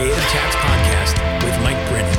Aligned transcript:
Creative 0.00 0.28
Chats 0.30 0.56
podcast 0.56 1.44
with 1.44 1.62
Mike 1.62 1.88
Brennan. 1.90 2.14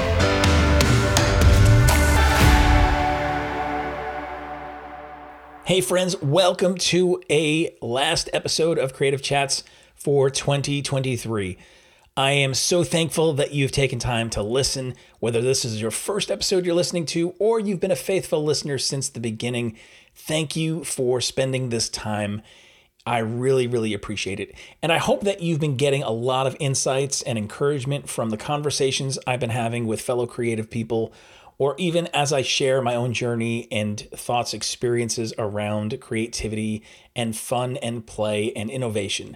Hey, 5.66 5.82
friends, 5.82 6.16
welcome 6.22 6.76
to 6.76 7.24
a 7.28 7.76
last 7.82 8.30
episode 8.34 8.78
of 8.78 8.94
Creative 8.94 9.24
Chats 9.24 9.64
for 9.96 10.30
2023. 10.30 11.58
I 12.16 12.32
am 12.34 12.54
so 12.54 12.84
thankful 12.84 13.34
that 13.34 13.52
you've 13.52 13.72
taken 13.72 13.98
time 13.98 14.30
to 14.30 14.44
listen, 14.44 14.94
whether 15.20 15.42
this 15.42 15.66
is 15.66 15.82
your 15.82 15.90
first 15.90 16.30
episode 16.30 16.68
you're 16.68 16.76
listening 16.76 17.08
to 17.08 17.34
or 17.40 17.60
you've 17.60 17.80
been 17.80 17.90
a 17.90 17.96
faithful 17.96 18.44
listener 18.44 18.78
since 18.78 19.10
the 19.10 19.20
beginning. 19.20 19.76
Thank 20.14 20.56
you 20.56 20.84
for 20.84 21.20
spending 21.20 21.70
this 21.70 21.90
time 21.90 22.44
I 23.06 23.20
really, 23.20 23.66
really 23.68 23.94
appreciate 23.94 24.40
it. 24.40 24.54
And 24.82 24.92
I 24.92 24.98
hope 24.98 25.22
that 25.22 25.42
you've 25.42 25.60
been 25.60 25.76
getting 25.76 26.04
a 26.04 26.12
lot 26.12 26.46
of 26.46 26.56
insights 26.60 27.22
and 27.24 27.38
encouragement 27.38 28.10
from 28.10 28.30
the 28.30 28.38
conversations 28.38 29.18
I've 29.26 29.40
been 29.40 29.50
having 29.50 29.88
with 29.88 30.02
fellow 30.02 30.28
creative 30.28 30.70
people, 30.70 31.12
or 31.58 31.76
even 31.80 32.08
as 32.14 32.32
I 32.32 32.44
share 32.44 32.82
my 32.82 32.96
own 32.96 33.14
journey 33.14 33.68
and 33.72 34.00
thoughts, 34.12 34.54
experiences 34.54 35.34
around 35.38 36.00
creativity 36.00 36.84
and 37.16 37.36
fun 37.36 37.78
and 37.78 38.06
play 38.06 38.54
and 38.54 38.70
innovation. 38.70 39.36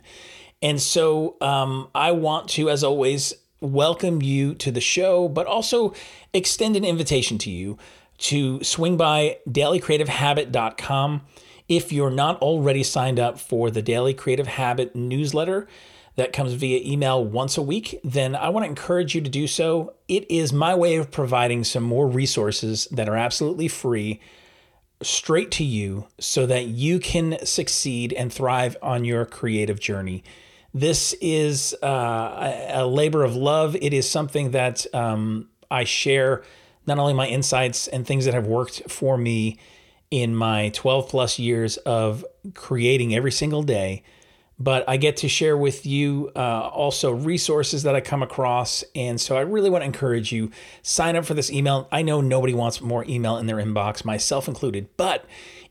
And 0.61 0.79
so 0.79 1.37
um, 1.41 1.89
I 1.95 2.11
want 2.11 2.49
to, 2.49 2.69
as 2.69 2.83
always, 2.83 3.33
welcome 3.61 4.21
you 4.21 4.53
to 4.55 4.71
the 4.71 4.81
show, 4.81 5.27
but 5.27 5.47
also 5.47 5.93
extend 6.33 6.75
an 6.75 6.85
invitation 6.85 7.37
to 7.39 7.49
you 7.49 7.77
to 8.17 8.63
swing 8.63 8.95
by 8.95 9.39
dailycreativehabit.com 9.49 11.21
if 11.67 11.91
you're 11.91 12.11
not 12.11 12.41
already 12.41 12.83
signed 12.83 13.19
up 13.19 13.39
for 13.39 13.71
the 13.71 13.81
Daily 13.81 14.13
Creative 14.13 14.47
Habit 14.47 14.95
newsletter 14.95 15.67
that 16.15 16.31
comes 16.31 16.53
via 16.53 16.79
email 16.83 17.23
once 17.23 17.57
a 17.57 17.61
week, 17.61 17.99
then 18.03 18.35
I 18.35 18.49
want 18.49 18.63
to 18.63 18.69
encourage 18.69 19.15
you 19.15 19.21
to 19.21 19.29
do 19.29 19.47
so. 19.47 19.93
It 20.07 20.29
is 20.29 20.53
my 20.53 20.73
way 20.75 20.95
of 20.95 21.11
providing 21.11 21.63
some 21.63 21.83
more 21.83 22.07
resources 22.07 22.87
that 22.91 23.09
are 23.09 23.17
absolutely 23.17 23.67
free 23.67 24.21
straight 25.01 25.51
to 25.51 25.63
you 25.63 26.07
so 26.19 26.45
that 26.45 26.67
you 26.67 26.99
can 26.99 27.43
succeed 27.45 28.13
and 28.13 28.31
thrive 28.31 28.77
on 28.81 29.03
your 29.03 29.25
creative 29.25 29.79
journey. 29.79 30.23
This 30.73 31.13
is 31.21 31.75
uh, 31.83 32.67
a 32.69 32.85
labor 32.85 33.23
of 33.23 33.35
love. 33.35 33.75
It 33.75 33.93
is 33.93 34.09
something 34.09 34.51
that 34.51 34.85
um, 34.93 35.49
I 35.69 35.83
share 35.83 36.43
not 36.87 36.99
only 36.99 37.13
my 37.13 37.27
insights 37.27 37.87
and 37.87 38.05
things 38.05 38.25
that 38.25 38.33
have 38.33 38.47
worked 38.47 38.89
for 38.89 39.17
me 39.17 39.57
in 40.11 40.35
my 40.35 40.69
12 40.69 41.09
plus 41.09 41.39
years 41.39 41.77
of 41.77 42.25
creating 42.53 43.15
every 43.15 43.31
single 43.31 43.63
day. 43.63 44.03
But 44.57 44.87
I 44.87 44.95
get 44.95 45.17
to 45.17 45.27
share 45.27 45.57
with 45.57 45.85
you 45.85 46.31
uh, 46.35 46.69
also 46.69 47.11
resources 47.11 47.83
that 47.83 47.93
I 47.95 47.99
come 47.99 48.23
across. 48.23 48.85
And 48.95 49.19
so 49.19 49.35
I 49.35 49.41
really 49.41 49.69
want 49.69 49.81
to 49.81 49.85
encourage 49.85 50.31
you 50.31 50.49
sign 50.81 51.17
up 51.17 51.25
for 51.25 51.33
this 51.33 51.51
email. 51.51 51.89
I 51.91 52.03
know 52.03 52.21
nobody 52.21 52.53
wants 52.53 52.79
more 52.79 53.03
email 53.09 53.37
in 53.37 53.47
their 53.47 53.57
inbox, 53.57 54.05
myself 54.05 54.47
included. 54.47 54.87
But 54.95 55.25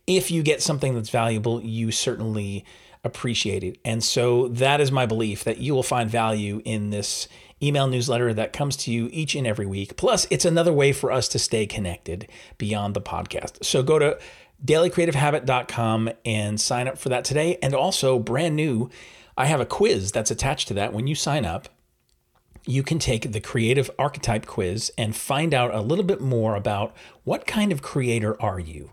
if 0.07 0.31
you 0.31 0.43
get 0.43 0.61
something 0.61 0.95
that's 0.95 1.09
valuable, 1.09 1.63
you 1.63 1.91
certainly 1.91 2.67
appreciate 3.05 3.63
it. 3.65 3.79
And 3.85 4.05
so 4.05 4.49
that 4.49 4.81
is 4.81 4.93
my 4.93 5.07
belief 5.07 5.45
that 5.45 5.59
you 5.59 5.75
will 5.75 5.83
find 5.83 6.11
value 6.11 6.61
in 6.65 6.91
this 6.91 7.29
email 7.65 7.87
newsletter 7.87 8.35
that 8.35 8.53
comes 8.53 8.77
to 8.77 8.93
you 8.93 9.09
each 9.13 9.35
and 9.35 9.47
every 9.47 9.67
week. 9.67 9.97
Plus, 9.97 10.27
it's 10.31 10.45
another 10.45 10.73
way 10.73 10.93
for 10.93 11.11
us 11.11 11.29
to 11.29 11.39
stay 11.39 11.67
connected 11.67 12.29
beyond 12.59 12.95
the 12.95 13.01
podcast. 13.01 13.65
So 13.65 13.83
go 13.83 13.99
to 13.99 14.19
dailycreativehabit.com 14.65 16.11
and 16.25 16.61
sign 16.61 16.89
up 16.89 16.99
for 16.99 17.09
that 17.09 17.25
today. 17.25 17.59
And 17.63 17.75
also, 17.75 18.19
brand 18.19 18.57
new, 18.57 18.91
I 19.37 19.47
have 19.47 19.61
a 19.61 19.67
quiz 19.67 20.13
that's 20.13 20.31
attached 20.31 20.69
to 20.69 20.75
that. 20.75 20.93
When 20.93 21.07
you 21.07 21.15
sign 21.15 21.45
up, 21.45 21.69
you 22.67 22.83
can 22.83 22.99
take 22.99 23.33
the 23.33 23.41
creative 23.41 23.91
archetype 23.99 24.47
quiz 24.47 24.91
and 24.97 25.15
find 25.15 25.53
out 25.53 25.75
a 25.75 25.81
little 25.81 26.05
bit 26.05 26.21
more 26.21 26.57
about 26.57 26.95
what 27.25 27.47
kind 27.47 27.73
of 27.73 27.83
creator 27.83 28.41
are 28.41 28.59
you? 28.59 28.91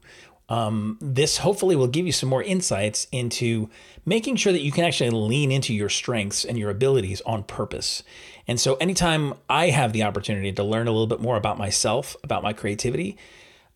Um, 0.51 0.97
this 0.99 1.37
hopefully 1.37 1.77
will 1.77 1.87
give 1.87 2.05
you 2.05 2.11
some 2.11 2.27
more 2.27 2.43
insights 2.43 3.07
into 3.13 3.69
making 4.05 4.35
sure 4.35 4.51
that 4.51 4.59
you 4.59 4.73
can 4.73 4.83
actually 4.83 5.09
lean 5.11 5.49
into 5.49 5.73
your 5.73 5.87
strengths 5.87 6.43
and 6.43 6.59
your 6.59 6.69
abilities 6.69 7.21
on 7.21 7.43
purpose. 7.43 8.03
And 8.49 8.59
so, 8.59 8.75
anytime 8.75 9.33
I 9.49 9.69
have 9.69 9.93
the 9.93 10.03
opportunity 10.03 10.51
to 10.51 10.61
learn 10.61 10.89
a 10.89 10.91
little 10.91 11.07
bit 11.07 11.21
more 11.21 11.37
about 11.37 11.57
myself, 11.57 12.17
about 12.21 12.43
my 12.43 12.51
creativity, 12.51 13.17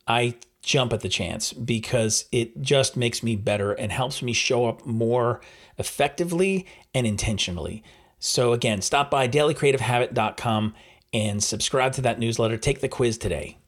I 0.05 0.35
jump 0.61 0.91
at 0.91 0.99
the 0.99 1.07
chance 1.07 1.53
because 1.53 2.25
it 2.33 2.61
just 2.61 2.97
makes 2.97 3.23
me 3.23 3.37
better 3.37 3.71
and 3.71 3.89
helps 3.89 4.21
me 4.21 4.33
show 4.33 4.65
up 4.65 4.85
more 4.85 5.39
effectively 5.77 6.65
and 6.93 7.07
intentionally. 7.07 7.85
So, 8.19 8.51
again, 8.51 8.81
stop 8.81 9.09
by 9.09 9.29
dailycreativehabit.com 9.29 10.73
and 11.13 11.41
subscribe 11.41 11.93
to 11.93 12.01
that 12.01 12.19
newsletter. 12.19 12.57
Take 12.57 12.81
the 12.81 12.89
quiz 12.89 13.17
today. 13.17 13.59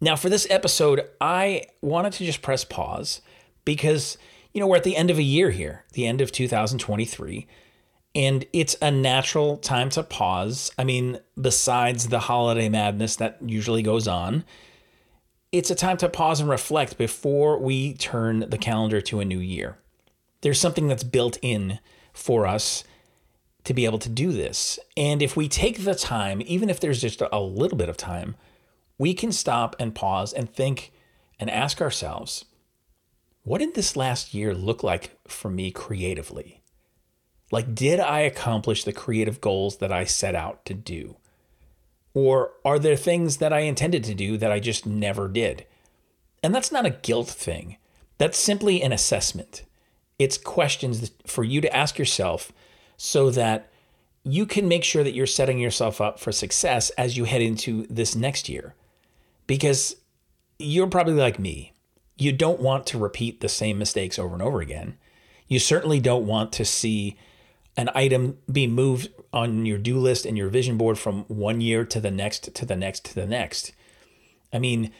Now, 0.00 0.14
for 0.14 0.28
this 0.28 0.46
episode, 0.48 1.08
I 1.20 1.64
wanted 1.80 2.12
to 2.14 2.24
just 2.24 2.42
press 2.42 2.64
pause 2.64 3.20
because, 3.64 4.16
you 4.52 4.60
know, 4.60 4.66
we're 4.66 4.76
at 4.76 4.84
the 4.84 4.96
end 4.96 5.10
of 5.10 5.18
a 5.18 5.22
year 5.22 5.50
here, 5.50 5.84
the 5.92 6.06
end 6.06 6.20
of 6.20 6.30
2023, 6.30 7.46
and 8.14 8.44
it's 8.52 8.76
a 8.80 8.90
natural 8.90 9.56
time 9.56 9.90
to 9.90 10.02
pause. 10.02 10.70
I 10.78 10.84
mean, 10.84 11.18
besides 11.40 12.08
the 12.08 12.20
holiday 12.20 12.68
madness 12.68 13.16
that 13.16 13.38
usually 13.44 13.82
goes 13.82 14.06
on, 14.06 14.44
it's 15.50 15.70
a 15.70 15.74
time 15.74 15.96
to 15.98 16.08
pause 16.08 16.40
and 16.40 16.48
reflect 16.48 16.96
before 16.96 17.58
we 17.58 17.94
turn 17.94 18.48
the 18.50 18.58
calendar 18.58 19.00
to 19.00 19.20
a 19.20 19.24
new 19.24 19.38
year. 19.38 19.78
There's 20.42 20.60
something 20.60 20.86
that's 20.86 21.04
built 21.04 21.38
in 21.42 21.80
for 22.12 22.46
us 22.46 22.84
to 23.64 23.74
be 23.74 23.84
able 23.84 23.98
to 23.98 24.08
do 24.08 24.30
this. 24.30 24.78
And 24.96 25.22
if 25.22 25.36
we 25.36 25.48
take 25.48 25.84
the 25.84 25.94
time, 25.94 26.40
even 26.46 26.70
if 26.70 26.78
there's 26.78 27.00
just 27.00 27.20
a 27.20 27.40
little 27.40 27.76
bit 27.76 27.88
of 27.88 27.96
time, 27.96 28.36
we 28.98 29.14
can 29.14 29.32
stop 29.32 29.76
and 29.78 29.94
pause 29.94 30.32
and 30.32 30.52
think 30.52 30.92
and 31.38 31.48
ask 31.48 31.80
ourselves, 31.80 32.44
what 33.44 33.58
did 33.58 33.74
this 33.74 33.96
last 33.96 34.34
year 34.34 34.52
look 34.52 34.82
like 34.82 35.16
for 35.26 35.50
me 35.50 35.70
creatively? 35.70 36.62
Like, 37.50 37.74
did 37.74 38.00
I 38.00 38.20
accomplish 38.20 38.84
the 38.84 38.92
creative 38.92 39.40
goals 39.40 39.78
that 39.78 39.92
I 39.92 40.04
set 40.04 40.34
out 40.34 40.66
to 40.66 40.74
do? 40.74 41.16
Or 42.12 42.52
are 42.64 42.78
there 42.78 42.96
things 42.96 43.38
that 43.38 43.52
I 43.52 43.60
intended 43.60 44.04
to 44.04 44.14
do 44.14 44.36
that 44.36 44.52
I 44.52 44.60
just 44.60 44.84
never 44.84 45.28
did? 45.28 45.64
And 46.42 46.54
that's 46.54 46.72
not 46.72 46.84
a 46.84 46.90
guilt 46.90 47.28
thing, 47.28 47.76
that's 48.18 48.38
simply 48.38 48.82
an 48.82 48.92
assessment. 48.92 49.64
It's 50.18 50.36
questions 50.36 51.12
for 51.26 51.44
you 51.44 51.60
to 51.60 51.74
ask 51.74 51.98
yourself 51.98 52.52
so 52.96 53.30
that 53.30 53.70
you 54.24 54.44
can 54.44 54.66
make 54.66 54.82
sure 54.82 55.04
that 55.04 55.14
you're 55.14 55.26
setting 55.26 55.58
yourself 55.58 56.00
up 56.00 56.18
for 56.18 56.32
success 56.32 56.90
as 56.90 57.16
you 57.16 57.24
head 57.24 57.40
into 57.40 57.86
this 57.88 58.16
next 58.16 58.48
year 58.48 58.74
because 59.48 59.96
you're 60.60 60.86
probably 60.86 61.14
like 61.14 61.40
me. 61.40 61.72
You 62.16 62.30
don't 62.32 62.60
want 62.60 62.86
to 62.86 62.98
repeat 62.98 63.40
the 63.40 63.48
same 63.48 63.78
mistakes 63.78 64.18
over 64.18 64.34
and 64.34 64.42
over 64.42 64.60
again. 64.60 64.96
You 65.48 65.58
certainly 65.58 65.98
don't 65.98 66.26
want 66.26 66.52
to 66.52 66.64
see 66.64 67.18
an 67.76 67.90
item 67.94 68.38
be 68.50 68.68
moved 68.68 69.08
on 69.32 69.66
your 69.66 69.78
do 69.78 69.98
list 69.98 70.26
and 70.26 70.36
your 70.36 70.48
vision 70.48 70.76
board 70.76 70.98
from 70.98 71.24
one 71.24 71.60
year 71.60 71.84
to 71.84 72.00
the 72.00 72.10
next 72.10 72.54
to 72.54 72.66
the 72.66 72.76
next 72.76 73.04
to 73.06 73.14
the 73.14 73.26
next. 73.26 73.72
I 74.52 74.58
mean, 74.58 74.92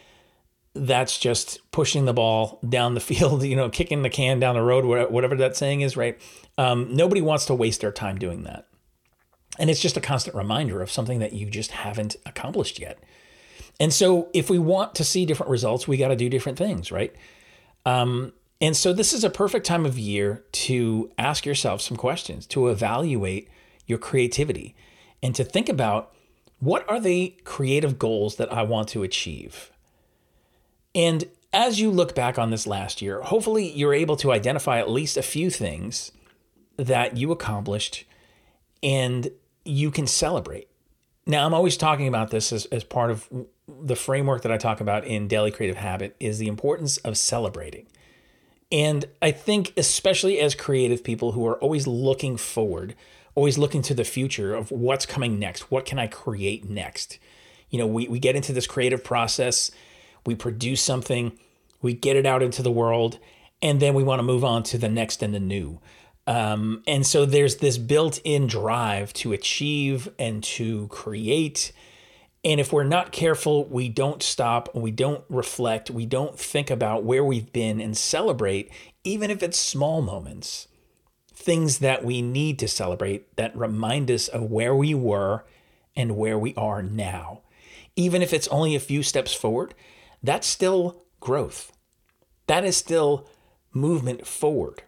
that's 0.75 1.19
just 1.19 1.59
pushing 1.71 2.05
the 2.05 2.13
ball 2.13 2.61
down 2.69 2.95
the 2.95 3.01
field, 3.01 3.43
you 3.43 3.57
know, 3.57 3.69
kicking 3.69 4.03
the 4.03 4.11
can 4.11 4.41
down 4.41 4.55
the 4.55 4.63
road, 4.63 5.11
whatever 5.11 5.37
that 5.37 5.57
saying 5.57 5.83
is, 5.83 5.97
right? 5.97 6.19
Um, 6.57 6.95
nobody 6.95 7.21
wants 7.21 7.47
to 7.47 7.55
waste 7.55 7.81
their 7.81 7.93
time 7.93 8.19
doing 8.19 8.45
that. 8.45 8.67
And 9.59 9.71
it's 9.71 9.81
just 9.81 9.97
a 9.97 10.01
constant 10.01 10.37
reminder 10.37 10.81
of 10.81 10.91
something 10.91 11.19
that 11.19 11.33
you 11.33 11.51
just 11.51 11.73
haven't 11.73 12.17
accomplished 12.25 12.79
yet. 12.79 13.03
And 13.81 13.93
so, 13.93 14.29
if 14.35 14.51
we 14.51 14.59
want 14.59 14.95
to 14.97 15.05
see 15.05 15.25
different 15.25 15.51
results, 15.51 15.87
we 15.87 15.97
got 15.97 16.09
to 16.09 16.17
do 16.17 16.29
different 16.29 16.59
things, 16.59 16.91
right? 16.91 17.15
Um, 17.87 18.33
and 18.61 18.77
so, 18.77 18.93
this 18.93 19.13
is 19.13 19.23
a 19.23 19.31
perfect 19.31 19.67
time 19.67 19.87
of 19.87 19.99
year 19.99 20.45
to 20.53 21.11
ask 21.17 21.47
yourself 21.47 21.81
some 21.81 21.97
questions, 21.97 22.47
to 22.49 22.69
evaluate 22.69 23.49
your 23.87 23.99
creativity, 23.99 24.75
and 25.23 25.35
to 25.35 25.45
think 25.45 25.69
about 25.69 26.13
what 26.59 26.89
are 26.89 27.01
the 27.01 27.37
creative 27.45 27.99
goals 27.99 28.37
that 28.37 28.53
I 28.53 28.63
want 28.63 28.89
to 28.89 29.05
achieve. 29.05 29.71
And 30.95 31.25
as 31.53 31.81
you 31.81 31.91
look 31.91 32.15
back 32.15 32.39
on 32.39 32.51
this 32.51 32.67
last 32.67 33.01
year, 33.01 33.23
hopefully 33.23 33.71
you're 33.71 33.95
able 33.95 34.17
to 34.17 34.33
identify 34.33 34.79
at 34.79 34.91
least 34.91 35.17
a 35.17 35.23
few 35.23 35.51
things 35.51 36.13
that 36.77 37.17
you 37.17 37.31
accomplished 37.33 38.05
and 38.83 39.31
you 39.65 39.91
can 39.91 40.07
celebrate. 40.07 40.69
Now, 41.27 41.47
I'm 41.47 41.55
always 41.55 41.77
talking 41.77 42.09
about 42.09 42.31
this 42.31 42.53
as, 42.53 42.67
as 42.67 42.85
part 42.85 43.11
of 43.11 43.29
the 43.69 43.97
framework 43.97 44.43
that 44.43 44.53
I 44.53 44.57
talk 44.57 44.81
about 44.81 45.05
in 45.05 45.29
Daily 45.29 45.51
Creative 45.51 45.77
Habit 45.77 46.17
is 46.19 46.39
the 46.39 46.49
importance 46.49 46.97
of 46.99 47.19
celebrating. 47.19 47.87
And 48.71 49.07
I 49.23 49.31
think, 49.31 49.73
especially 49.77 50.41
as 50.41 50.55
creative 50.55 51.05
people 51.05 51.33
who 51.33 51.47
are 51.47 51.59
always 51.59 51.87
looking 51.87 52.37
forward, 52.37 52.95
always 53.35 53.59
looking 53.59 53.83
to 53.83 53.95
the 53.95 54.05
future 54.05 54.55
of 54.55 54.71
what's 54.71 55.07
coming 55.07 55.39
next, 55.39 55.71
what 55.71 55.87
can 55.87 55.99
I 55.99 56.07
create 56.07 56.69
next? 56.69 57.19
You 57.71 57.79
know, 57.79 57.87
we, 57.87 58.09
we 58.09 58.19
get 58.19 58.37
into 58.37 58.53
this 58.53 58.67
creative 58.67 59.05
process, 59.05 59.71
we 60.27 60.35
produce 60.35 60.83
something, 60.83 61.39
we 61.81 61.95
get 61.95 62.17
it 62.17 62.27
out 62.27 62.43
into 62.43 62.63
the 62.63 62.73
world, 62.73 63.19
and 63.63 63.81
then 63.81 63.95
we 63.95 64.03
want 64.03 64.19
to 64.19 64.25
move 64.25 64.45
on 64.45 64.63
to 64.65 64.79
the 64.79 64.89
next 64.89 65.23
and 65.23 65.35
the 65.35 65.41
new. 65.41 65.81
Um, 66.27 66.83
and 66.87 67.07
so 67.07 67.25
there's 67.25 67.57
this 67.57 67.79
built 67.79 68.21
in 68.23 68.47
drive 68.47 69.13
to 69.15 69.33
achieve 69.33 70.11
and 70.19 70.43
to 70.45 70.89
create. 70.89 71.73
And 72.49 72.59
if 72.59 72.73
we're 72.73 72.83
not 72.83 73.13
careful, 73.13 73.67
we 73.67 73.91
don't 73.91 74.23
stop, 74.23 74.75
we 74.75 74.91
don't 74.91 75.23
reflect, 75.29 75.91
we 75.91 76.07
don't 76.07 76.39
think 76.39 76.71
about 76.71 77.05
where 77.05 77.23
we've 77.23 77.53
been 77.53 77.79
and 77.79 77.95
celebrate, 77.95 78.71
even 79.05 79.31
if 79.31 79.43
it's 79.43 79.59
small 79.59 80.01
moments, 80.01 80.67
things 81.31 81.81
that 81.81 82.07
we 82.07 82.23
need 82.23 82.59
to 82.61 82.67
celebrate 82.67 83.37
that 83.37 83.55
remind 83.55 84.11
us 84.11 84.29
of 84.29 84.51
where 84.51 84.75
we 84.75 84.95
were 84.95 85.45
and 85.95 86.17
where 86.17 86.39
we 86.39 86.55
are 86.55 86.83
now. 86.83 87.43
Even 87.97 88.23
if 88.23 88.33
it's 88.33 88.49
only 88.49 88.75
a 88.75 88.81
few 88.81 89.03
steps 89.03 89.35
forward, 89.35 89.75
that's 90.23 90.47
still 90.47 91.05
growth. 91.21 91.71
That 92.47 92.65
is 92.65 92.79
still 92.79 93.29
movement 93.75 94.27
forward. 94.27 94.85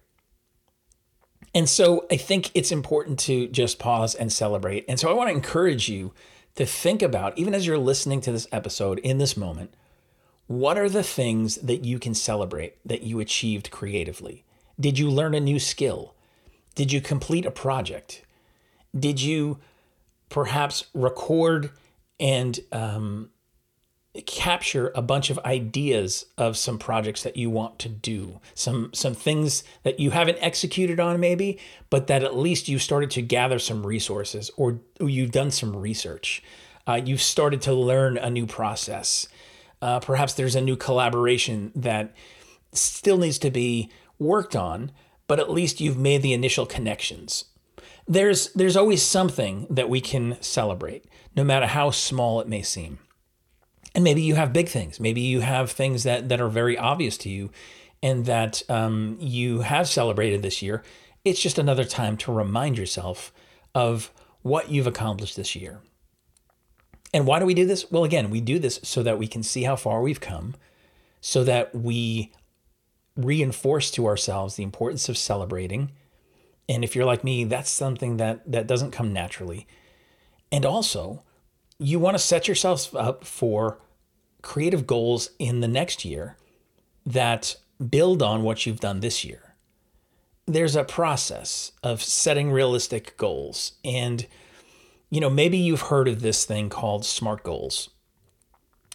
And 1.55 1.69
so 1.69 2.07
I 2.11 2.17
think 2.17 2.53
it's 2.55 2.73
important 2.73 3.19
to 3.19 3.49
just 3.49 3.79
pause 3.79 4.15
and 4.15 4.33
celebrate. 4.33 4.87
And 4.89 4.99
so 4.99 5.11
I 5.11 5.13
want 5.13 5.29
to 5.29 5.35
encourage 5.35 5.91
you 5.91 6.15
to 6.61 6.67
think 6.67 7.01
about, 7.01 7.37
even 7.39 7.55
as 7.55 7.67
you're 7.67 7.79
listening 7.79 8.21
to 8.21 8.33
this 8.33 8.47
episode 8.53 8.99
in 8.99 9.17
this 9.17 9.37
moment, 9.37 9.73
what 10.47 10.77
are 10.77 10.91
the 10.91 11.03
things 11.03 11.57
that 11.57 11.85
you 11.85 11.99
can 11.99 12.15
celebrate 12.15 12.77
that 12.87 13.03
you 13.03 13.19
achieved 13.19 13.71
creatively? 13.71 14.45
Did 14.79 14.99
you 14.99 15.09
learn 15.09 15.35
a 15.35 15.41
new 15.41 15.59
skill? 15.59 16.15
Did 16.75 16.93
you 16.93 17.01
complete 17.01 17.47
a 17.47 17.51
project? 17.51 18.25
Did 18.99 19.23
you 19.23 19.59
perhaps 20.29 20.85
record 20.93 21.71
and 22.19 22.61
um, 22.73 23.31
capture 24.27 24.91
a 24.97 25.03
bunch 25.03 25.31
of 25.31 25.39
ideas 25.41 26.27
of 26.37 26.57
some 26.57 26.79
projects 26.79 27.23
that 27.23 27.37
you 27.37 27.49
want 27.49 27.79
to 27.79 27.89
do 27.89 28.41
some 28.55 28.91
some 28.93 29.15
things 29.15 29.63
that 29.85 30.01
you 30.01 30.11
haven't 30.11 30.37
executed 30.41 30.99
on 30.99 31.21
maybe 31.21 31.57
but 31.91 32.09
that 32.09 32.25
at 32.25 32.37
least 32.37 32.69
you've 32.69 32.83
started 32.83 33.11
to 33.11 33.23
gather 33.23 33.59
some 33.59 33.87
resources 33.87 34.51
or 34.57 34.81
you've 35.01 35.33
done 35.33 35.51
some 35.51 35.77
research. 35.77 36.43
Uh, 36.87 37.01
you've 37.05 37.23
started 37.23 37.61
to 37.61 37.73
learn 37.73 38.17
a 38.17 38.31
new 38.31 38.47
process. 38.47 39.29
Uh, 39.83 40.01
perhaps 40.01 40.35
there's 40.35 40.57
a 40.57 40.61
new 40.61 40.77
collaboration 40.77 41.71
that 41.75 42.15
still 42.73 43.19
needs 43.19 43.39
to 43.39 43.51
be 43.51 43.91
worked 44.19 44.57
on 44.57 44.91
but 45.29 45.39
at 45.39 45.51
least 45.51 45.81
you've 45.81 45.99
made 45.99 46.23
the 46.23 46.33
initial 46.33 46.67
connections. 46.67 47.45
There's 48.09 48.53
there's 48.55 48.77
always 48.77 49.03
something 49.03 49.69
that 49.71 49.89
we 49.89 50.01
can 50.01 50.37
celebrate 50.41 51.05
no 51.37 51.45
matter 51.45 51.67
how 51.67 51.91
small 51.91 52.41
it 52.41 52.49
may 52.49 52.63
seem 52.63 52.99
and 53.95 54.05
maybe 54.05 54.23
you 54.23 54.35
have 54.35 54.53
big 54.53 54.69
things. 54.69 55.01
Maybe 55.01 55.21
you 55.21 55.41
have 55.41 55.71
things 55.71 56.05
that 56.05 56.29
that 56.29 56.41
are 56.41 56.49
very 56.49 56.79
obvious 56.79 57.17
to 57.19 57.29
you, 57.29 57.51
and 58.03 58.27
that 58.27 58.63
um, 58.69 59.17
you 59.21 59.61
have 59.61 59.89
celebrated 59.89 60.43
this 60.43 60.63
year. 60.63 60.83
It's 61.25 61.41
just 61.41 61.59
another 61.59 61.85
time 61.85 62.17
to 62.19 62.33
remind 62.33 62.79
yourself 62.79 63.33
of 63.75 64.11
what 64.43 64.71
you've 64.71 64.87
accomplished 64.87 65.37
this 65.37 65.55
year. 65.55 65.81
And 67.13 67.27
why 67.27 67.39
do 67.39 67.45
we 67.45 67.55
do 67.55 67.67
this? 67.67 67.91
Well, 67.91 68.05
again, 68.05 68.31
we 68.31 68.41
do 68.41 68.59
this 68.59 68.81
so 68.83 69.03
that 69.03 69.19
we 69.19 69.27
can 69.27 69.43
see 69.43 69.65
how 69.65 69.77
far 69.77 70.01
we've 70.01 70.21
come, 70.21 70.55
so 71.21 71.45
that 71.45 71.75
we 71.75 72.33
reinforce 73.17 73.91
to 73.91 74.07
ourselves 74.07 74.55
the 74.55 74.63
importance 74.63 75.09
of 75.09 75.19
celebrating. 75.19 75.91
And 76.69 76.85
if 76.85 76.95
you're 76.95 77.05
like 77.05 77.25
me, 77.25 77.45
that's 77.45 77.69
something 77.69 78.17
that 78.19 78.51
that 78.51 78.67
doesn't 78.67 78.93
come 78.93 79.13
naturally. 79.13 79.67
And 80.53 80.65
also, 80.65 81.25
you 81.81 81.99
want 81.99 82.15
to 82.15 82.23
set 82.23 82.47
yourself 82.47 82.95
up 82.95 83.25
for 83.25 83.79
creative 84.43 84.87
goals 84.87 85.31
in 85.39 85.61
the 85.61 85.69
next 85.69 86.05
year 86.05 86.37
that 87.07 87.57
build 87.89 88.23
on 88.23 88.43
what 88.43 88.67
you've 88.67 88.81
done 88.81 89.01
this 89.01 89.25
year. 89.25 89.55
There's 90.47 90.77
a 90.77 90.85
process 90.85 91.73
of 91.83 92.03
setting 92.03 92.53
realistic 92.53 93.17
goals. 93.17 93.73
And, 93.83 94.27
you 95.09 95.21
know, 95.21 95.31
maybe 95.31 95.57
you've 95.57 95.83
heard 95.83 96.07
of 96.07 96.21
this 96.21 96.45
thing 96.45 96.69
called 96.69 97.07
SMART 97.07 97.43
goals. 97.43 97.89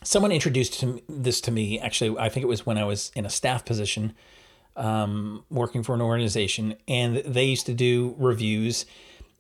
Someone 0.04 0.32
introduced 0.32 0.84
this 1.10 1.42
to 1.42 1.52
me, 1.52 1.80
actually, 1.80 2.16
I 2.20 2.30
think 2.30 2.44
it 2.44 2.48
was 2.48 2.66
when 2.66 2.78
I 2.78 2.84
was 2.84 3.12
in 3.16 3.26
a 3.26 3.30
staff 3.30 3.66
position 3.66 4.14
um, 4.76 5.44
working 5.50 5.82
for 5.82 5.96
an 5.96 6.02
organization, 6.02 6.76
and 6.88 7.18
they 7.18 7.46
used 7.46 7.66
to 7.66 7.74
do 7.74 8.14
reviews 8.20 8.86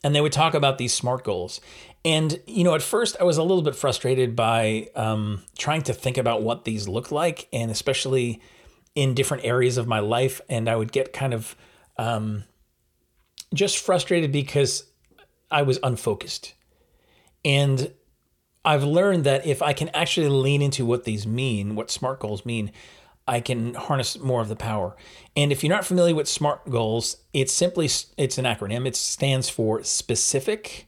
and 0.05 0.13
they 0.13 0.21
would 0.21 0.31
talk 0.31 0.53
about 0.53 0.77
these 0.77 0.93
SMART 0.93 1.23
goals. 1.23 1.59
And, 2.05 2.39
you 2.45 2.63
know, 2.63 2.75
at 2.75 2.83
first 2.83 3.17
I 3.19 3.23
was 3.23 3.37
a 3.37 3.41
little 3.41 3.63
bit 3.63 3.75
frustrated 3.75 4.35
by 4.35 4.89
um, 4.95 5.41
trying 5.57 5.81
to 5.81 5.93
think 5.93 6.19
about 6.19 6.43
what 6.43 6.63
these 6.63 6.87
look 6.87 7.11
like, 7.11 7.47
and 7.51 7.71
especially 7.71 8.39
in 8.93 9.15
different 9.15 9.45
areas 9.45 9.77
of 9.77 9.87
my 9.87 9.97
life. 9.97 10.41
And 10.47 10.69
I 10.69 10.75
would 10.75 10.91
get 10.91 11.11
kind 11.11 11.33
of 11.33 11.55
um, 11.97 12.43
just 13.51 13.79
frustrated 13.79 14.31
because 14.31 14.83
I 15.49 15.63
was 15.63 15.79
unfocused. 15.81 16.53
And 17.43 17.91
I've 18.63 18.83
learned 18.83 19.23
that 19.23 19.47
if 19.47 19.63
I 19.63 19.73
can 19.73 19.89
actually 19.89 20.29
lean 20.29 20.61
into 20.61 20.85
what 20.85 21.05
these 21.05 21.25
mean, 21.25 21.75
what 21.75 21.89
SMART 21.89 22.19
goals 22.19 22.45
mean, 22.45 22.71
I 23.27 23.39
can 23.39 23.73
harness 23.73 24.19
more 24.19 24.41
of 24.41 24.49
the 24.49 24.55
power. 24.55 24.95
And 25.35 25.51
if 25.51 25.63
you're 25.63 25.73
not 25.73 25.85
familiar 25.85 26.13
with 26.13 26.27
SMART 26.27 26.69
goals, 26.69 27.17
it's 27.33 27.51
simply 27.51 27.89
it's 28.17 28.37
an 28.37 28.45
acronym. 28.45 28.87
It 28.87 28.95
stands 28.95 29.49
for 29.49 29.83
specific, 29.83 30.87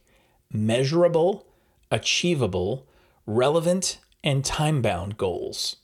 measurable, 0.52 1.46
achievable, 1.90 2.86
relevant, 3.26 3.98
and 4.22 4.44
time-bound 4.44 5.16
goals. 5.16 5.76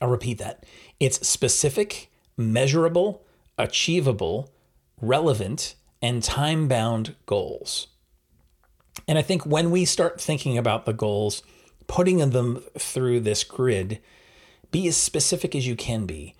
I'll 0.00 0.08
repeat 0.08 0.38
that. 0.38 0.64
It's 0.98 1.26
specific, 1.26 2.10
measurable, 2.36 3.24
achievable, 3.58 4.52
relevant, 5.00 5.74
and 6.00 6.22
time-bound 6.22 7.16
goals. 7.26 7.88
And 9.06 9.18
I 9.18 9.22
think 9.22 9.44
when 9.44 9.70
we 9.70 9.84
start 9.84 10.20
thinking 10.20 10.56
about 10.56 10.86
the 10.86 10.92
goals, 10.92 11.42
putting 11.86 12.18
them 12.30 12.62
through 12.78 13.20
this 13.20 13.44
grid, 13.44 14.00
be 14.70 14.88
as 14.88 14.96
specific 14.96 15.54
as 15.54 15.66
you 15.66 15.76
can 15.76 16.06
be. 16.06 16.34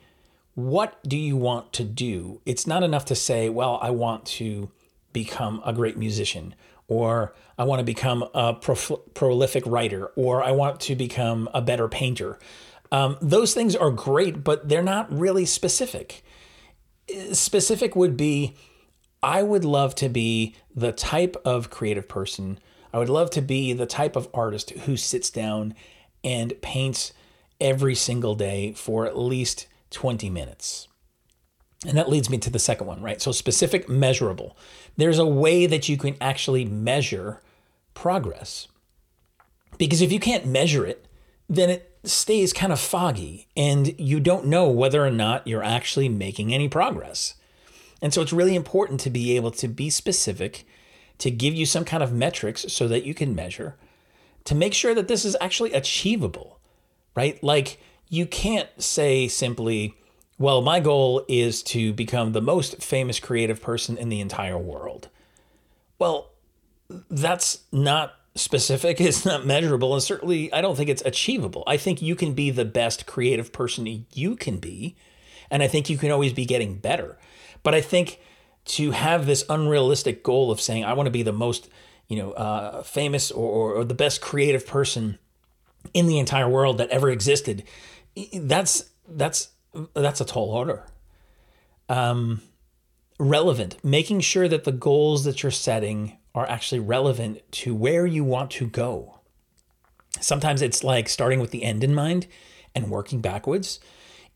What 0.55 0.99
do 1.07 1.17
you 1.17 1.37
want 1.37 1.73
to 1.75 1.85
do? 1.85 2.41
It's 2.45 2.67
not 2.67 2.83
enough 2.83 3.05
to 3.07 3.15
say, 3.15 3.49
well, 3.49 3.79
I 3.83 3.91
want 3.91 4.27
to 4.27 4.71
become 5.13 5.63
a 5.65 5.73
great 5.73 5.97
musician, 5.97 6.55
or 6.89 7.35
I 7.59 7.65
want 7.65 7.81
to 7.81 7.85
become 7.85 8.25
a 8.35 8.55
prolific 8.55 9.65
writer, 9.67 10.07
or 10.17 10.43
I 10.43 10.51
want 10.51 10.81
to 10.81 10.95
become 10.95 11.49
a 11.55 11.63
better 11.63 11.89
painter. 11.89 12.39
Um, 12.93 13.17
those 13.21 13.55
things 13.55 13.77
are 13.77 13.91
great, 13.91 14.43
but 14.43 14.69
they're 14.69 14.83
not 14.83 15.13
really 15.17 15.47
specific. 15.47 16.25
Specific 17.33 17.95
would 17.97 18.17
be 18.17 18.55
I 19.23 19.43
would 19.43 19.65
love 19.65 19.95
to 19.97 20.09
be 20.09 20.55
the 20.75 20.93
type 20.93 21.37
of 21.45 21.71
creative 21.71 22.09
person. 22.09 22.59
I 22.93 22.99
would 22.99 23.09
love 23.09 23.31
to 23.31 23.43
be 23.43 23.73
the 23.73 23.87
type 23.87 24.17
of 24.17 24.29
artist 24.33 24.71
who 24.71 24.97
sits 24.97 25.31
down 25.31 25.75
and 26.25 26.61
paints 26.63 27.13
every 27.61 27.95
single 27.95 28.35
day 28.35 28.73
for 28.73 29.07
at 29.07 29.19
least 29.19 29.67
20 29.91 30.31
minutes. 30.31 30.89
And 31.87 31.97
that 31.97 32.11
leads 32.11 32.29
me 32.29 32.39
to 32.39 32.51
the 32.51 32.59
second 32.59 32.87
one, 32.87 33.01
right? 33.01 33.23
So, 33.23 33.33
specific, 33.33 33.89
measurable. 33.89 34.57
There's 34.97 35.19
a 35.19 35.27
way 35.27 35.67
that 35.67 35.89
you 35.89 35.97
can 35.97 36.17
actually 36.21 36.65
measure 36.65 37.41
progress. 37.95 38.69
Because 39.79 40.03
if 40.03 40.13
you 40.13 40.21
can't 40.21 40.45
measure 40.45 40.85
it, 40.85 41.07
then 41.49 41.71
it 41.71 41.99
stays 42.05 42.53
kind 42.53 42.73
of 42.73 42.81
foggy 42.81 43.49
and 43.57 43.99
you 43.99 44.21
don't 44.21 44.47
know 44.47 44.69
whether 44.69 45.05
or 45.05 45.11
not 45.11 45.47
you're 45.47 45.63
actually 45.63 46.09
making 46.09 46.53
any 46.53 46.69
progress. 46.69 47.35
And 48.03 48.13
so, 48.13 48.21
it's 48.21 48.33
really 48.33 48.57
important 48.57 49.01
to 49.01 49.11
be 49.11 49.35
able 49.37 49.51
to 49.53 49.67
be 49.67 49.89
specific, 49.89 50.67
to 51.17 51.31
give 51.31 51.55
you 51.55 51.65
some 51.65 51.87
kind 51.87 52.03
of 52.03 52.13
metrics 52.13 52.67
so 52.71 52.89
that 52.89 53.07
you 53.07 53.15
can 53.15 53.35
measure, 53.35 53.77
to 54.45 54.55
make 54.55 54.75
sure 54.75 54.95
that 54.95 55.09
this 55.09 55.25
is 55.25 55.37
actually 55.41 55.73
achievable 55.73 56.60
right? 57.15 57.43
Like 57.43 57.79
you 58.09 58.27
can't 58.27 58.69
say 58.79 59.29
simply, 59.29 59.95
well, 60.39 60.63
my 60.63 60.81
goal 60.81 61.25
is 61.29 61.63
to 61.65 61.93
become 61.93 62.33
the 62.33 62.41
most 62.41 62.83
famous 62.83 63.21
creative 63.21 63.63
person 63.63 63.97
in 63.97 64.09
the 64.09 64.21
entire 64.21 64.59
world. 64.59 65.09
Well, 65.99 66.31
that's 67.11 67.61
not 67.73 68.15
specific, 68.35 69.01
it's 69.01 69.25
not 69.25 69.47
measurable, 69.47 69.95
and 69.95 70.03
certainly 70.03 70.53
I 70.53 70.61
don't 70.61 70.77
think 70.77 70.91
it's 70.91 71.03
achievable. 71.05 71.63
I 71.67 71.77
think 71.77 72.03
you 72.03 72.17
can 72.17 72.33
be 72.33 72.51
the 72.51 72.65
best 72.65 73.07
creative 73.07 73.53
person 73.53 74.07
you 74.13 74.37
can 74.37 74.59
be, 74.59 74.97
and 75.51 75.63
I 75.63 75.69
think 75.69 75.91
you 75.91 75.99
can 75.99 76.11
always 76.11 76.33
be 76.33 76.45
getting 76.45 76.77
better. 76.77 77.19
But 77.63 77.75
I 77.75 77.81
think 77.81 78.21
to 78.67 78.93
have 78.93 79.27
this 79.27 79.45
unrealistic 79.49 80.23
goal 80.23 80.51
of 80.51 80.61
saying, 80.61 80.85
I 80.85 80.93
want 80.93 81.07
to 81.07 81.11
be 81.11 81.23
the 81.23 81.33
most, 81.33 81.69
you 82.09 82.17
know, 82.17 82.33
uh, 82.33 82.83
famous 82.83 83.31
or, 83.31 83.75
or 83.75 83.85
the 83.85 83.95
best 83.95 84.21
creative 84.21 84.67
person 84.67 85.19
in 85.95 86.07
the 86.07 86.19
entire 86.19 86.49
world 86.49 86.79
that 86.79 86.91
ever 86.91 87.11
existed. 87.11 87.65
That's 88.35 88.91
that's 89.09 89.51
that's 89.95 90.21
a 90.21 90.25
tall 90.25 90.51
order. 90.51 90.87
Um, 91.89 92.43
relevant, 93.19 93.77
making 93.85 94.21
sure 94.21 94.49
that 94.49 94.65
the 94.65 94.73
goals 94.73 95.25
that 95.25 95.43
you're 95.43 95.53
setting 95.53 96.17
are 96.35 96.49
actually 96.49 96.81
relevant 96.81 97.41
to 97.53 97.75
where 97.75 98.07
you 98.07 98.25
want 98.25 98.51
to 98.53 98.67
go. 98.67 99.21
Sometimes 100.21 100.63
it's 100.63 100.85
like 100.85 101.09
starting 101.09 101.41
with 101.41 101.51
the 101.51 101.63
end 101.63 101.83
in 101.85 101.95
mind 101.95 102.27
and 102.75 102.91
working 102.91 103.21
backwards. 103.21 103.81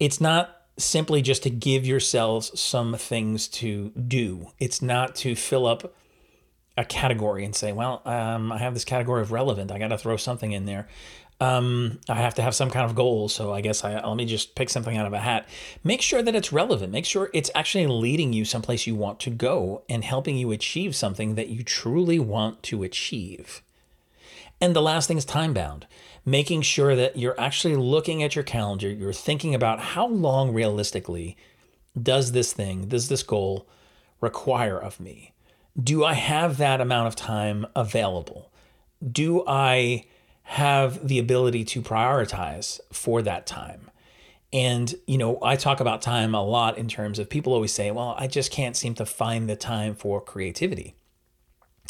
It's 0.00 0.20
not 0.20 0.62
simply 0.76 1.22
just 1.22 1.44
to 1.44 1.50
give 1.50 1.86
yourselves 1.86 2.58
some 2.58 2.94
things 2.94 3.46
to 3.46 3.90
do. 3.90 4.50
It's 4.58 4.82
not 4.82 5.14
to 5.16 5.36
fill 5.36 5.66
up 5.66 5.94
a 6.76 6.84
category 6.84 7.44
and 7.44 7.54
say, 7.54 7.72
well, 7.72 8.02
um, 8.04 8.50
I 8.50 8.58
have 8.58 8.74
this 8.74 8.84
category 8.84 9.22
of 9.22 9.30
relevant. 9.30 9.70
I 9.70 9.78
got 9.78 9.88
to 9.88 9.98
throw 9.98 10.16
something 10.16 10.50
in 10.50 10.66
there. 10.66 10.88
Um, 11.40 11.98
I 12.08 12.14
have 12.14 12.34
to 12.34 12.42
have 12.42 12.54
some 12.54 12.70
kind 12.70 12.84
of 12.88 12.94
goal. 12.94 13.28
So 13.28 13.52
I 13.52 13.60
guess 13.60 13.84
I 13.84 14.00
let 14.06 14.16
me 14.16 14.24
just 14.24 14.54
pick 14.54 14.70
something 14.70 14.96
out 14.96 15.06
of 15.06 15.12
a 15.12 15.18
hat. 15.18 15.48
Make 15.82 16.00
sure 16.00 16.22
that 16.22 16.34
it's 16.34 16.52
relevant. 16.52 16.92
Make 16.92 17.04
sure 17.04 17.30
it's 17.34 17.50
actually 17.54 17.86
leading 17.86 18.32
you 18.32 18.44
someplace 18.44 18.86
you 18.86 18.94
want 18.94 19.20
to 19.20 19.30
go 19.30 19.82
and 19.88 20.04
helping 20.04 20.36
you 20.36 20.52
achieve 20.52 20.94
something 20.94 21.34
that 21.34 21.48
you 21.48 21.62
truly 21.62 22.18
want 22.18 22.62
to 22.64 22.82
achieve. 22.82 23.62
And 24.60 24.74
the 24.74 24.82
last 24.82 25.08
thing 25.08 25.18
is 25.18 25.24
time 25.24 25.52
bound, 25.52 25.86
making 26.24 26.62
sure 26.62 26.94
that 26.96 27.18
you're 27.18 27.38
actually 27.38 27.76
looking 27.76 28.22
at 28.22 28.34
your 28.34 28.44
calendar, 28.44 28.88
you're 28.88 29.12
thinking 29.12 29.54
about 29.54 29.80
how 29.80 30.06
long 30.06 30.54
realistically 30.54 31.36
does 32.00 32.32
this 32.32 32.52
thing, 32.52 32.88
does 32.88 33.08
this 33.08 33.22
goal 33.22 33.66
require 34.20 34.78
of 34.78 35.00
me? 35.00 35.32
Do 35.80 36.04
I 36.04 36.14
have 36.14 36.56
that 36.58 36.80
amount 36.80 37.08
of 37.08 37.16
time 37.16 37.66
available? 37.74 38.50
Do 39.06 39.44
I 39.46 40.04
have 40.44 41.06
the 41.06 41.18
ability 41.18 41.64
to 41.64 41.82
prioritize 41.82 42.80
for 42.92 43.22
that 43.22 43.46
time? 43.46 43.90
And, 44.52 44.94
you 45.06 45.18
know, 45.18 45.38
I 45.42 45.56
talk 45.56 45.80
about 45.80 46.00
time 46.00 46.32
a 46.32 46.42
lot 46.42 46.78
in 46.78 46.86
terms 46.86 47.18
of 47.18 47.28
people 47.28 47.52
always 47.52 47.72
say, 47.72 47.90
well, 47.90 48.14
I 48.16 48.28
just 48.28 48.52
can't 48.52 48.76
seem 48.76 48.94
to 48.94 49.04
find 49.04 49.48
the 49.48 49.56
time 49.56 49.96
for 49.96 50.20
creativity. 50.20 50.94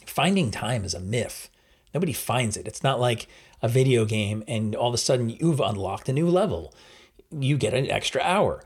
Finding 0.06 0.50
time 0.50 0.82
is 0.84 0.94
a 0.94 1.00
myth. 1.00 1.50
Nobody 1.92 2.14
finds 2.14 2.56
it. 2.56 2.66
It's 2.66 2.82
not 2.82 2.98
like 2.98 3.28
a 3.60 3.68
video 3.68 4.04
game 4.04 4.42
and 4.48 4.74
all 4.74 4.88
of 4.88 4.94
a 4.94 4.98
sudden 4.98 5.28
you've 5.28 5.60
unlocked 5.60 6.08
a 6.08 6.12
new 6.12 6.28
level. 6.28 6.72
You 7.30 7.58
get 7.58 7.74
an 7.74 7.90
extra 7.90 8.22
hour. 8.22 8.62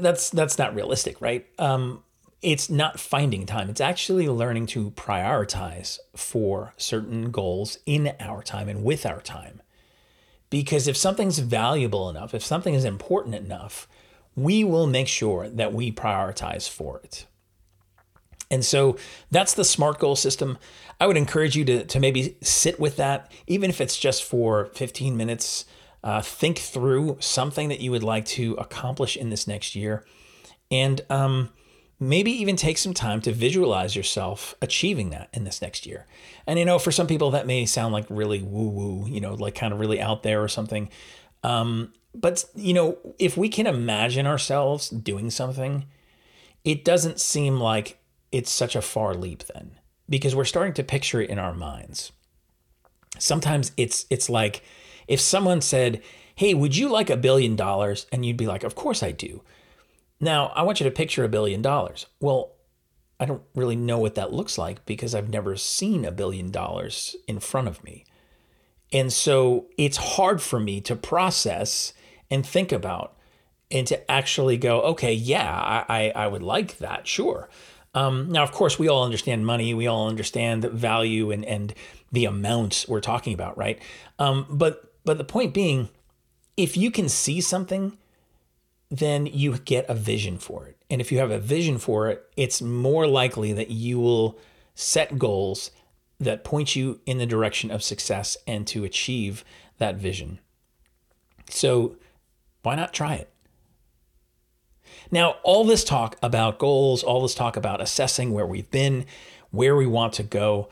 That's 0.00 0.30
that's 0.30 0.58
not 0.58 0.74
realistic, 0.74 1.20
right? 1.20 1.46
Um, 1.58 2.02
it's 2.46 2.70
not 2.70 3.00
finding 3.00 3.44
time. 3.44 3.68
It's 3.68 3.80
actually 3.80 4.28
learning 4.28 4.66
to 4.66 4.92
prioritize 4.92 5.98
for 6.14 6.74
certain 6.76 7.32
goals 7.32 7.78
in 7.86 8.12
our 8.20 8.40
time 8.40 8.68
and 8.68 8.84
with 8.84 9.04
our 9.04 9.20
time. 9.20 9.60
Because 10.48 10.86
if 10.86 10.96
something's 10.96 11.40
valuable 11.40 12.08
enough, 12.08 12.34
if 12.34 12.44
something 12.44 12.72
is 12.72 12.84
important 12.84 13.34
enough, 13.34 13.88
we 14.36 14.62
will 14.62 14.86
make 14.86 15.08
sure 15.08 15.48
that 15.48 15.72
we 15.72 15.90
prioritize 15.90 16.70
for 16.70 17.00
it. 17.00 17.26
And 18.48 18.64
so 18.64 18.96
that's 19.32 19.54
the 19.54 19.64
SMART 19.64 19.98
goal 19.98 20.14
system. 20.14 20.56
I 21.00 21.08
would 21.08 21.16
encourage 21.16 21.56
you 21.56 21.64
to, 21.64 21.84
to 21.84 21.98
maybe 21.98 22.36
sit 22.42 22.78
with 22.78 22.94
that, 22.94 23.32
even 23.48 23.70
if 23.70 23.80
it's 23.80 23.98
just 23.98 24.22
for 24.22 24.66
15 24.66 25.16
minutes. 25.16 25.64
Uh, 26.04 26.22
think 26.22 26.58
through 26.58 27.16
something 27.18 27.68
that 27.70 27.80
you 27.80 27.90
would 27.90 28.04
like 28.04 28.24
to 28.24 28.54
accomplish 28.54 29.16
in 29.16 29.30
this 29.30 29.48
next 29.48 29.74
year. 29.74 30.04
And 30.70 31.00
um, 31.10 31.50
maybe 31.98 32.30
even 32.30 32.56
take 32.56 32.78
some 32.78 32.94
time 32.94 33.20
to 33.22 33.32
visualize 33.32 33.96
yourself 33.96 34.54
achieving 34.60 35.10
that 35.10 35.28
in 35.32 35.44
this 35.44 35.62
next 35.62 35.86
year. 35.86 36.06
And 36.46 36.58
you 36.58 36.64
know, 36.64 36.78
for 36.78 36.92
some 36.92 37.06
people, 37.06 37.30
that 37.30 37.46
may 37.46 37.66
sound 37.66 37.92
like 37.92 38.06
really 38.08 38.42
woo 38.42 38.68
woo, 38.68 39.06
you 39.08 39.20
know, 39.20 39.34
like 39.34 39.54
kind 39.54 39.72
of 39.72 39.80
really 39.80 40.00
out 40.00 40.22
there 40.22 40.42
or 40.42 40.48
something. 40.48 40.90
Um, 41.42 41.92
but, 42.14 42.44
you 42.54 42.72
know, 42.72 42.98
if 43.18 43.36
we 43.36 43.48
can 43.48 43.66
imagine 43.66 44.26
ourselves 44.26 44.88
doing 44.88 45.30
something, 45.30 45.84
it 46.64 46.84
doesn't 46.84 47.20
seem 47.20 47.60
like 47.60 47.98
it's 48.32 48.50
such 48.50 48.74
a 48.74 48.82
far 48.82 49.14
leap 49.14 49.44
then 49.44 49.78
because 50.08 50.34
we're 50.34 50.44
starting 50.44 50.74
to 50.74 50.82
picture 50.82 51.20
it 51.20 51.30
in 51.30 51.38
our 51.38 51.54
minds. 51.54 52.12
Sometimes 53.18 53.72
it's 53.76 54.04
it's 54.10 54.28
like 54.28 54.62
if 55.08 55.20
someone 55.20 55.60
said, 55.60 56.02
"Hey, 56.34 56.52
would 56.52 56.76
you 56.76 56.88
like 56.88 57.08
a 57.08 57.16
billion 57.16 57.56
dollars?" 57.56 58.06
and 58.12 58.26
you'd 58.26 58.36
be 58.36 58.46
like, 58.46 58.64
"Of 58.64 58.74
course 58.74 59.02
I 59.02 59.12
do." 59.12 59.42
Now, 60.20 60.52
I 60.54 60.62
want 60.62 60.80
you 60.80 60.84
to 60.84 60.90
picture 60.90 61.24
a 61.24 61.28
billion 61.28 61.62
dollars. 61.62 62.06
Well, 62.20 62.52
I 63.18 63.24
don't 63.24 63.42
really 63.54 63.76
know 63.76 63.98
what 63.98 64.14
that 64.16 64.32
looks 64.32 64.58
like 64.58 64.84
because 64.86 65.14
I've 65.14 65.30
never 65.30 65.56
seen 65.56 66.04
a 66.04 66.12
billion 66.12 66.50
dollars 66.50 67.16
in 67.26 67.40
front 67.40 67.68
of 67.68 67.82
me. 67.82 68.04
And 68.92 69.12
so 69.12 69.66
it's 69.76 69.96
hard 69.96 70.40
for 70.40 70.60
me 70.60 70.80
to 70.82 70.94
process 70.94 71.92
and 72.30 72.46
think 72.46 72.72
about 72.72 73.16
and 73.70 73.86
to 73.88 74.10
actually 74.10 74.58
go, 74.58 74.80
okay, 74.82 75.12
yeah, 75.12 75.84
I, 75.88 76.12
I, 76.14 76.26
would 76.28 76.42
like 76.42 76.78
that, 76.78 77.06
sure. 77.06 77.48
Um, 77.94 78.30
now, 78.30 78.42
of 78.42 78.52
course, 78.52 78.78
we 78.78 78.88
all 78.88 79.04
understand 79.04 79.44
money. 79.44 79.74
We 79.74 79.86
all 79.86 80.08
understand 80.08 80.64
value 80.64 81.32
and, 81.32 81.44
and 81.44 81.74
the 82.12 82.26
amounts 82.26 82.86
we're 82.86 83.00
talking 83.00 83.34
about, 83.34 83.58
right? 83.58 83.80
Um, 84.18 84.46
but 84.48 84.92
but 85.04 85.18
the 85.18 85.24
point 85.24 85.54
being, 85.54 85.88
if 86.56 86.76
you 86.76 86.90
can 86.90 87.08
see 87.08 87.40
something, 87.40 87.96
then 88.90 89.26
you 89.26 89.58
get 89.58 89.88
a 89.88 89.94
vision 89.94 90.38
for 90.38 90.66
it. 90.66 90.76
And 90.88 91.00
if 91.00 91.10
you 91.10 91.18
have 91.18 91.30
a 91.30 91.38
vision 91.38 91.78
for 91.78 92.08
it, 92.08 92.24
it's 92.36 92.62
more 92.62 93.06
likely 93.06 93.52
that 93.52 93.70
you 93.70 93.98
will 93.98 94.38
set 94.74 95.18
goals 95.18 95.70
that 96.20 96.44
point 96.44 96.76
you 96.76 97.00
in 97.04 97.18
the 97.18 97.26
direction 97.26 97.70
of 97.70 97.82
success 97.82 98.36
and 98.46 98.66
to 98.68 98.84
achieve 98.84 99.44
that 99.78 99.96
vision. 99.96 100.38
So 101.50 101.96
why 102.62 102.74
not 102.74 102.92
try 102.92 103.14
it? 103.14 103.30
Now, 105.10 105.36
all 105.42 105.64
this 105.64 105.84
talk 105.84 106.16
about 106.22 106.58
goals, 106.58 107.02
all 107.02 107.22
this 107.22 107.34
talk 107.34 107.56
about 107.56 107.80
assessing 107.80 108.32
where 108.32 108.46
we've 108.46 108.70
been, 108.70 109.04
where 109.50 109.76
we 109.76 109.86
want 109.86 110.14
to 110.14 110.22
go, 110.22 110.68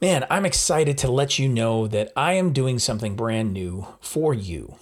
man, 0.00 0.26
I'm 0.30 0.46
excited 0.46 0.96
to 0.98 1.10
let 1.10 1.38
you 1.38 1.48
know 1.48 1.86
that 1.88 2.12
I 2.16 2.34
am 2.34 2.52
doing 2.52 2.78
something 2.78 3.16
brand 3.16 3.52
new 3.52 3.86
for 4.00 4.32
you. 4.32 4.76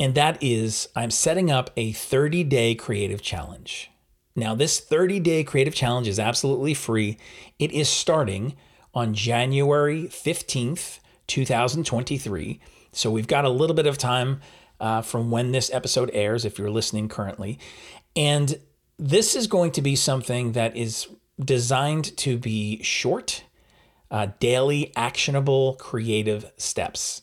And 0.00 0.14
that 0.14 0.38
is, 0.40 0.88
I'm 0.94 1.10
setting 1.10 1.50
up 1.50 1.70
a 1.76 1.92
30 1.92 2.44
day 2.44 2.74
creative 2.74 3.20
challenge. 3.22 3.90
Now, 4.36 4.54
this 4.54 4.78
30 4.78 5.20
day 5.20 5.42
creative 5.42 5.74
challenge 5.74 6.06
is 6.06 6.20
absolutely 6.20 6.74
free. 6.74 7.18
It 7.58 7.72
is 7.72 7.88
starting 7.88 8.54
on 8.94 9.14
January 9.14 10.04
15th, 10.04 11.00
2023. 11.26 12.60
So 12.92 13.10
we've 13.10 13.26
got 13.26 13.44
a 13.44 13.50
little 13.50 13.74
bit 13.74 13.86
of 13.86 13.98
time 13.98 14.40
uh, 14.80 15.02
from 15.02 15.30
when 15.30 15.52
this 15.52 15.72
episode 15.72 16.10
airs, 16.12 16.44
if 16.44 16.58
you're 16.58 16.70
listening 16.70 17.08
currently. 17.08 17.58
And 18.14 18.58
this 18.98 19.34
is 19.34 19.46
going 19.46 19.72
to 19.72 19.82
be 19.82 19.96
something 19.96 20.52
that 20.52 20.76
is 20.76 21.08
designed 21.44 22.16
to 22.18 22.38
be 22.38 22.82
short, 22.82 23.44
uh, 24.10 24.28
daily, 24.40 24.92
actionable, 24.96 25.74
creative 25.74 26.50
steps. 26.56 27.22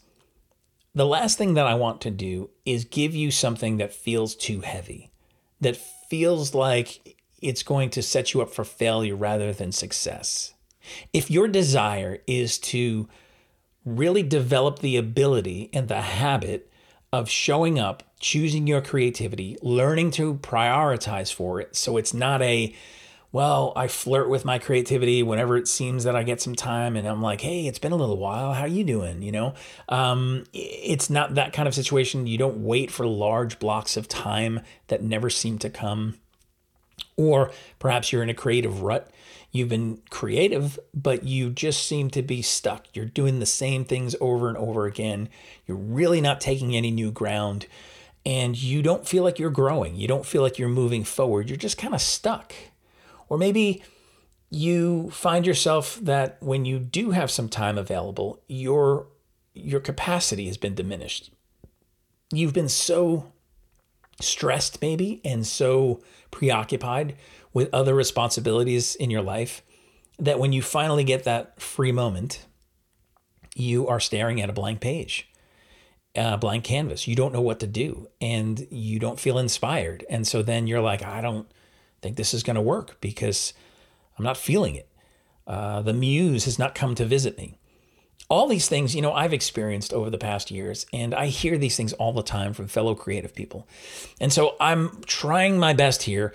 The 0.95 1.05
last 1.05 1.37
thing 1.37 1.55
that 1.55 1.67
I 1.67 1.75
want 1.75 1.99
to 2.01 2.11
do 2.11 2.49
is 2.65 2.85
give 2.85 3.13
you 3.13 3.29
something 3.29 3.77
that 3.77 3.93
feels 3.93 4.33
too 4.33 4.61
heavy, 4.61 5.11
that 5.59 5.75
feels 5.75 6.55
like 6.55 7.17
it's 7.41 7.63
going 7.63 7.89
to 7.91 8.01
set 8.01 8.33
you 8.33 8.41
up 8.41 8.49
for 8.49 8.63
failure 8.63 9.15
rather 9.15 9.51
than 9.51 9.73
success. 9.73 10.53
If 11.11 11.29
your 11.29 11.49
desire 11.49 12.19
is 12.27 12.57
to 12.59 13.09
really 13.83 14.23
develop 14.23 14.79
the 14.79 14.95
ability 14.95 15.69
and 15.73 15.89
the 15.89 16.01
habit 16.01 16.71
of 17.11 17.29
showing 17.29 17.77
up, 17.77 18.03
choosing 18.19 18.65
your 18.65 18.81
creativity, 18.81 19.57
learning 19.61 20.11
to 20.11 20.35
prioritize 20.35 21.31
for 21.33 21.59
it. 21.59 21.75
So 21.75 21.97
it's 21.97 22.13
not 22.13 22.41
a, 22.41 22.73
well, 23.35 23.73
I 23.75 23.89
flirt 23.89 24.29
with 24.29 24.45
my 24.45 24.59
creativity 24.59 25.21
whenever 25.21 25.57
it 25.57 25.67
seems 25.67 26.05
that 26.05 26.15
I 26.15 26.23
get 26.23 26.39
some 26.39 26.55
time 26.55 26.95
and 26.95 27.05
I'm 27.05 27.21
like, 27.21 27.41
hey, 27.41 27.67
it's 27.67 27.79
been 27.79 27.91
a 27.91 27.97
little 27.97 28.15
while. 28.15 28.53
How 28.53 28.61
are 28.61 28.67
you 28.69 28.85
doing? 28.85 29.21
You 29.21 29.33
know, 29.33 29.53
um, 29.89 30.45
it's 30.53 31.09
not 31.09 31.35
that 31.35 31.51
kind 31.51 31.67
of 31.67 31.75
situation. 31.75 32.27
You 32.27 32.37
don't 32.37 32.63
wait 32.63 32.91
for 32.91 33.05
large 33.05 33.59
blocks 33.59 33.97
of 33.97 34.07
time 34.07 34.61
that 34.87 35.03
never 35.03 35.29
seem 35.29 35.57
to 35.59 35.69
come. 35.69 36.15
Or 37.17 37.51
perhaps 37.77 38.13
you're 38.13 38.23
in 38.23 38.29
a 38.29 38.33
creative 38.33 38.81
rut 38.81 39.11
You've 39.51 39.69
been 39.69 40.01
creative, 40.09 40.79
but 40.93 41.23
you 41.23 41.49
just 41.49 41.85
seem 41.85 42.09
to 42.11 42.21
be 42.21 42.41
stuck. 42.41 42.87
You're 42.93 43.05
doing 43.05 43.39
the 43.39 43.45
same 43.45 43.85
things 43.85 44.13
over 44.21 44.49
and 44.49 44.57
over 44.57 44.85
again. 44.85 45.29
You're 45.65 45.77
really 45.77 46.19
not 46.19 46.41
taking 46.41 46.75
any 46.75 46.91
new 46.91 47.09
ground, 47.09 47.65
and 48.25 48.61
you 48.61 48.81
don't 48.81 49.07
feel 49.07 49.23
like 49.23 49.39
you're 49.39 49.49
growing. 49.49 49.95
You 49.95 50.09
don't 50.09 50.25
feel 50.25 50.41
like 50.41 50.59
you're 50.59 50.67
moving 50.67 51.05
forward. 51.05 51.49
You're 51.49 51.55
just 51.55 51.77
kind 51.77 51.93
of 51.93 52.01
stuck. 52.01 52.53
Or 53.29 53.37
maybe 53.37 53.83
you 54.49 55.09
find 55.09 55.45
yourself 55.45 55.99
that 56.01 56.37
when 56.41 56.65
you 56.65 56.79
do 56.79 57.11
have 57.11 57.31
some 57.31 57.49
time 57.49 57.77
available, 57.77 58.41
your 58.47 59.07
your 59.53 59.79
capacity 59.79 60.47
has 60.47 60.57
been 60.57 60.75
diminished. 60.75 61.31
You've 62.31 62.53
been 62.53 62.69
so 62.69 63.31
stressed 64.21 64.81
maybe 64.81 65.21
and 65.23 65.45
so 65.45 66.01
preoccupied 66.31 67.15
with 67.53 67.73
other 67.73 67.95
responsibilities 67.95 68.95
in 68.95 69.09
your 69.09 69.21
life 69.21 69.61
that 70.19 70.39
when 70.39 70.53
you 70.53 70.61
finally 70.61 71.03
get 71.03 71.23
that 71.23 71.59
free 71.61 71.91
moment, 71.91 72.45
you 73.55 73.87
are 73.87 73.99
staring 73.99 74.41
at 74.41 74.49
a 74.49 74.53
blank 74.53 74.81
page, 74.81 75.29
a 76.15 76.37
blank 76.37 76.63
canvas. 76.63 77.07
You 77.07 77.15
don't 77.15 77.33
know 77.33 77.41
what 77.41 77.59
to 77.61 77.67
do 77.67 78.09
and 78.19 78.67
you 78.69 78.99
don't 78.99 79.19
feel 79.19 79.37
inspired. 79.37 80.05
And 80.09 80.27
so 80.27 80.41
then 80.41 80.67
you're 80.67 80.81
like, 80.81 81.03
I 81.03 81.21
don't 81.21 81.47
think 82.05 82.17
this 82.17 82.35
is 82.35 82.43
going 82.43 82.55
to 82.55 82.61
work 82.61 83.01
because 83.01 83.53
I'm 84.17 84.23
not 84.23 84.37
feeling 84.37 84.75
it. 84.75 84.87
Uh, 85.47 85.81
the 85.81 85.93
muse 85.93 86.45
has 86.45 86.59
not 86.59 86.75
come 86.75 86.93
to 86.95 87.03
visit 87.05 87.35
me. 87.35 87.57
all 88.29 88.47
these 88.47 88.67
things, 88.67 88.95
you 88.95 89.01
know, 89.01 89.13
I've 89.13 89.33
experienced 89.33 89.93
over 89.93 90.09
the 90.09 90.17
past 90.17 90.49
years, 90.51 90.85
and 90.91 91.13
I 91.13 91.27
hear 91.27 91.57
these 91.57 91.77
things 91.77 91.93
all 91.93 92.13
the 92.13 92.23
time 92.23 92.53
from 92.53 92.67
fellow 92.67 92.95
creative 92.95 93.35
people. 93.35 93.67
And 94.19 94.31
so 94.33 94.55
I'm 94.59 95.01
trying 95.05 95.59
my 95.59 95.73
best 95.73 96.03
here 96.03 96.33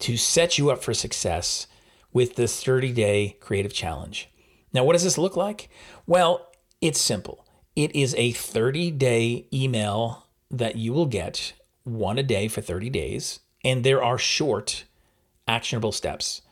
to 0.00 0.16
set 0.16 0.58
you 0.58 0.70
up 0.70 0.82
for 0.82 0.94
success 0.94 1.66
with 2.12 2.36
this 2.36 2.62
30 2.62 2.92
day 2.92 3.36
creative 3.40 3.72
challenge. 3.72 4.28
Now, 4.72 4.84
what 4.84 4.94
does 4.94 5.04
this 5.04 5.18
look 5.18 5.36
like? 5.36 5.68
Well, 6.06 6.48
it's 6.80 7.00
simple. 7.00 7.44
It 7.76 7.94
is 7.94 8.14
a 8.16 8.32
30 8.32 8.90
day 8.92 9.46
email 9.52 10.26
that 10.50 10.76
you 10.76 10.92
will 10.92 11.06
get 11.06 11.52
one 11.84 12.18
a 12.18 12.22
day 12.22 12.48
for 12.48 12.60
30 12.60 12.90
days, 12.90 13.40
and 13.64 13.84
there 13.84 14.02
are 14.02 14.18
short, 14.18 14.84
actionable 15.48 15.92
steps 15.92 16.42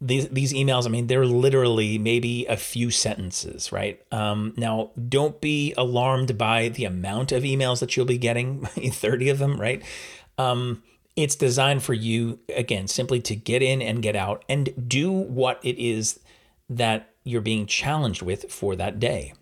these 0.00 0.28
these 0.28 0.52
emails, 0.52 0.86
I 0.86 0.88
mean, 0.88 1.08
they're 1.08 1.26
literally 1.26 1.98
maybe 1.98 2.46
a 2.46 2.56
few 2.56 2.90
sentences, 2.90 3.70
right? 3.70 4.00
Um, 4.10 4.54
now, 4.56 4.92
don't 5.08 5.40
be 5.40 5.74
alarmed 5.76 6.38
by 6.38 6.68
the 6.68 6.84
amount 6.84 7.32
of 7.32 7.42
emails 7.42 7.80
that 7.80 7.96
you'll 7.96 8.06
be 8.06 8.18
getting, 8.18 8.64
30 8.64 9.28
of 9.28 9.38
them, 9.38 9.60
right? 9.60 9.82
Um, 10.38 10.82
it's 11.16 11.36
designed 11.36 11.82
for 11.82 11.92
you, 11.92 12.38
again, 12.56 12.88
simply 12.88 13.20
to 13.22 13.36
get 13.36 13.62
in 13.62 13.82
and 13.82 14.02
get 14.02 14.16
out 14.16 14.44
and 14.48 14.88
do 14.88 15.12
what 15.12 15.60
it 15.62 15.78
is 15.78 16.20
that 16.70 17.10
you're 17.24 17.42
being 17.42 17.66
challenged 17.66 18.22
with 18.22 18.50
for 18.50 18.74
that 18.76 18.98
day. 18.98 19.34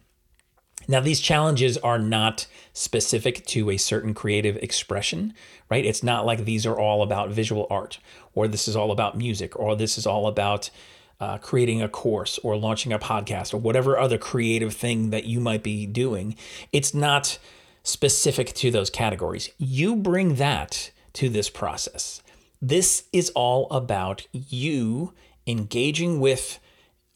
Now, 0.90 1.00
these 1.00 1.20
challenges 1.20 1.76
are 1.78 1.98
not 1.98 2.46
specific 2.72 3.44
to 3.46 3.70
a 3.70 3.76
certain 3.76 4.14
creative 4.14 4.56
expression, 4.56 5.34
right? 5.70 5.84
It's 5.84 6.02
not 6.02 6.24
like 6.24 6.44
these 6.44 6.64
are 6.64 6.78
all 6.78 7.02
about 7.02 7.30
visual 7.30 7.66
art, 7.68 7.98
or 8.38 8.46
this 8.46 8.68
is 8.68 8.76
all 8.76 8.92
about 8.92 9.16
music, 9.16 9.58
or 9.58 9.74
this 9.74 9.98
is 9.98 10.06
all 10.06 10.28
about 10.28 10.70
uh, 11.18 11.38
creating 11.38 11.82
a 11.82 11.88
course, 11.88 12.38
or 12.44 12.56
launching 12.56 12.92
a 12.92 12.98
podcast, 12.98 13.52
or 13.52 13.56
whatever 13.56 13.98
other 13.98 14.18
creative 14.18 14.72
thing 14.72 15.10
that 15.10 15.24
you 15.24 15.40
might 15.40 15.64
be 15.64 15.86
doing. 15.86 16.36
It's 16.72 16.94
not 16.94 17.38
specific 17.82 18.52
to 18.54 18.70
those 18.70 18.90
categories. 18.90 19.50
You 19.58 19.96
bring 19.96 20.36
that 20.36 20.92
to 21.14 21.28
this 21.28 21.50
process. 21.50 22.22
This 22.62 23.08
is 23.12 23.30
all 23.30 23.66
about 23.70 24.28
you 24.32 25.12
engaging 25.48 26.20
with 26.20 26.60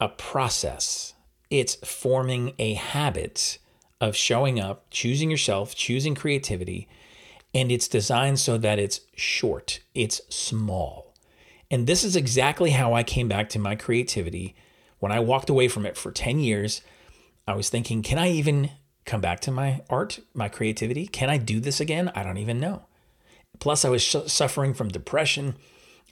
a 0.01 0.09
process. 0.09 1.13
It's 1.49 1.75
forming 1.75 2.53
a 2.59 2.73
habit 2.73 3.59
of 4.01 4.17
showing 4.17 4.59
up, 4.59 4.89
choosing 4.89 5.31
yourself, 5.31 5.73
choosing 5.75 6.15
creativity, 6.15 6.89
and 7.53 7.71
it's 7.71 7.87
designed 7.87 8.39
so 8.39 8.57
that 8.57 8.79
it's 8.79 8.99
short, 9.15 9.79
it's 9.95 10.19
small. 10.27 11.12
And 11.73 11.87
this 11.87 12.03
is 12.03 12.15
exactly 12.15 12.69
how 12.69 12.93
I 12.93 13.01
came 13.01 13.27
back 13.27 13.49
to 13.49 13.57
my 13.57 13.75
creativity 13.75 14.55
when 14.99 15.11
I 15.11 15.19
walked 15.19 15.49
away 15.49 15.67
from 15.67 15.87
it 15.87 15.97
for 15.97 16.11
10 16.11 16.39
years. 16.39 16.81
I 17.47 17.55
was 17.55 17.69
thinking, 17.69 18.03
can 18.03 18.19
I 18.19 18.29
even 18.29 18.69
come 19.05 19.21
back 19.21 19.39
to 19.39 19.51
my 19.51 19.81
art, 19.89 20.19
my 20.35 20.49
creativity? 20.49 21.07
Can 21.07 21.31
I 21.31 21.37
do 21.37 21.59
this 21.59 21.79
again? 21.79 22.11
I 22.13 22.21
don't 22.21 22.37
even 22.37 22.59
know. 22.59 22.83
Plus, 23.57 23.83
I 23.83 23.89
was 23.89 24.03
sh- 24.03 24.27
suffering 24.27 24.75
from 24.75 24.89
depression, 24.89 25.55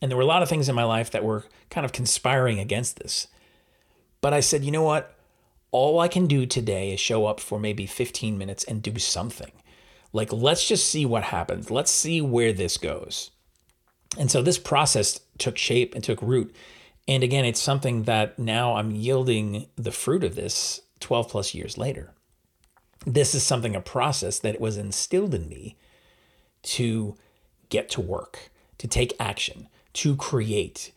and 0.01 0.09
there 0.09 0.17
were 0.17 0.23
a 0.23 0.25
lot 0.25 0.41
of 0.41 0.49
things 0.49 0.67
in 0.67 0.73
my 0.73 0.83
life 0.83 1.11
that 1.11 1.23
were 1.23 1.45
kind 1.69 1.85
of 1.85 1.91
conspiring 1.91 2.57
against 2.57 2.97
this. 2.97 3.27
But 4.19 4.33
I 4.33 4.39
said, 4.39 4.65
you 4.65 4.71
know 4.71 4.81
what? 4.81 5.15
all 5.71 5.99
I 5.99 6.07
can 6.07 6.25
do 6.25 6.47
today 6.47 6.91
is 6.91 6.99
show 6.99 7.27
up 7.27 7.39
for 7.39 7.59
maybe 7.59 7.85
15 7.85 8.35
minutes 8.35 8.63
and 8.63 8.81
do 8.81 8.97
something. 8.99 9.51
Like, 10.11 10.33
let's 10.33 10.67
just 10.67 10.89
see 10.89 11.05
what 11.05 11.23
happens. 11.23 11.69
Let's 11.69 11.91
see 11.91 12.19
where 12.19 12.51
this 12.51 12.77
goes. 12.77 13.29
And 14.17 14.29
so 14.29 14.41
this 14.41 14.57
process 14.57 15.19
took 15.37 15.57
shape 15.57 15.95
and 15.95 16.03
took 16.03 16.21
root. 16.21 16.53
And 17.07 17.23
again, 17.23 17.45
it's 17.45 17.61
something 17.61 18.03
that 18.03 18.37
now 18.37 18.75
I'm 18.75 18.91
yielding 18.91 19.67
the 19.75 19.91
fruit 19.91 20.23
of 20.23 20.35
this 20.35 20.81
12 20.99 21.29
plus 21.29 21.53
years 21.53 21.77
later. 21.77 22.13
This 23.05 23.33
is 23.33 23.43
something, 23.43 23.75
a 23.75 23.81
process 23.81 24.39
that 24.39 24.61
was 24.61 24.77
instilled 24.77 25.33
in 25.33 25.49
me 25.49 25.75
to 26.63 27.15
get 27.69 27.89
to 27.91 28.01
work, 28.01 28.51
to 28.77 28.87
take 28.87 29.13
action, 29.19 29.67
to 29.93 30.15
create, 30.15 30.91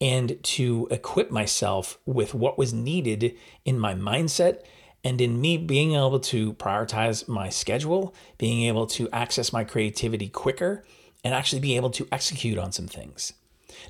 and 0.00 0.42
to 0.42 0.88
equip 0.90 1.30
myself 1.30 1.98
with 2.06 2.32
what 2.32 2.56
was 2.56 2.72
needed 2.72 3.36
in 3.66 3.78
my 3.78 3.94
mindset 3.94 4.62
and 5.04 5.20
in 5.20 5.40
me 5.40 5.56
being 5.56 5.94
able 5.94 6.20
to 6.20 6.54
prioritize 6.54 7.28
my 7.28 7.48
schedule, 7.48 8.14
being 8.38 8.62
able 8.62 8.86
to 8.86 9.08
access 9.10 9.52
my 9.52 9.64
creativity 9.64 10.28
quicker, 10.28 10.84
and 11.24 11.34
actually 11.34 11.60
be 11.60 11.76
able 11.76 11.90
to 11.90 12.08
execute 12.10 12.58
on 12.58 12.72
some 12.72 12.86
things. 12.86 13.32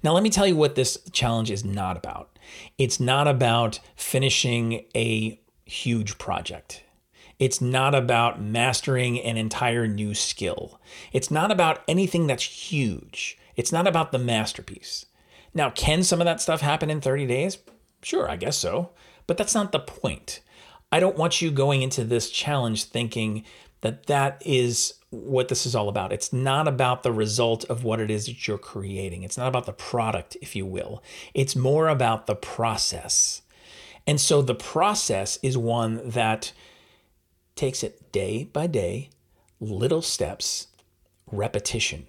Now, 0.03 0.13
let 0.13 0.23
me 0.23 0.31
tell 0.31 0.47
you 0.47 0.57
what 0.57 0.75
this 0.75 0.99
challenge 1.13 1.51
is 1.51 1.65
not 1.65 1.97
about. 1.97 2.39
It's 2.79 3.01
not 3.01 3.27
about 3.27 3.81
finishing 3.97 4.85
a 4.95 5.41
huge 5.65 6.19
project. 6.19 6.83
It's 7.39 7.61
not 7.61 7.95
about 7.95 8.43
mastering 8.43 9.19
an 9.21 9.37
entire 9.37 9.87
new 9.87 10.15
skill. 10.15 10.81
It's 11.13 11.31
not 11.31 11.51
about 11.51 11.83
anything 11.89 12.27
that's 12.27 12.43
huge. 12.43 13.39
It's 13.57 13.73
not 13.73 13.87
about 13.87 14.13
the 14.13 14.19
masterpiece. 14.19 15.07
Now, 15.55 15.71
can 15.71 16.03
some 16.03 16.21
of 16.21 16.27
that 16.27 16.41
stuff 16.41 16.61
happen 16.61 16.91
in 16.91 17.01
30 17.01 17.27
days? 17.27 17.59
Sure, 18.03 18.29
I 18.31 18.37
guess 18.37 18.59
so. 18.59 18.91
But 19.27 19.37
that's 19.37 19.55
not 19.55 19.73
the 19.73 19.81
point. 19.81 20.41
I 20.93 21.01
don't 21.01 21.17
want 21.17 21.41
you 21.41 21.51
going 21.51 21.83
into 21.83 22.05
this 22.05 22.31
challenge 22.31 22.85
thinking 22.85 23.45
that 23.81 24.07
that 24.07 24.43
is 24.45 24.95
what 25.11 25.49
this 25.49 25.67
is 25.67 25.75
all 25.75 25.89
about. 25.89 26.13
It's 26.13 26.33
not 26.33 26.69
about 26.69 27.03
the 27.03 27.13
result 27.13 27.65
of 27.65 27.83
what 27.83 28.01
it 28.01 28.11
is 28.11 28.27
that 28.27 28.47
you're 28.47 28.59
creating. 28.59 29.23
It's 29.23 29.39
not 29.39 29.49
about 29.49 29.67
the 29.67 29.73
product, 29.73 30.37
if 30.41 30.55
you 30.55 30.65
will. 30.65 31.03
It's 31.35 31.57
more 31.57 31.89
about 31.89 32.27
the 32.27 32.37
process. 32.37 33.43
And 34.07 34.21
so 34.21 34.41
the 34.41 34.55
process 34.55 35.39
is 35.43 35.59
one 35.59 36.09
that 36.09 36.53
takes 37.57 37.83
it 37.83 38.13
day 38.13 38.45
by 38.45 38.67
day, 38.67 39.11
little 39.61 40.03
steps, 40.03 40.69
repetition. 41.31 42.07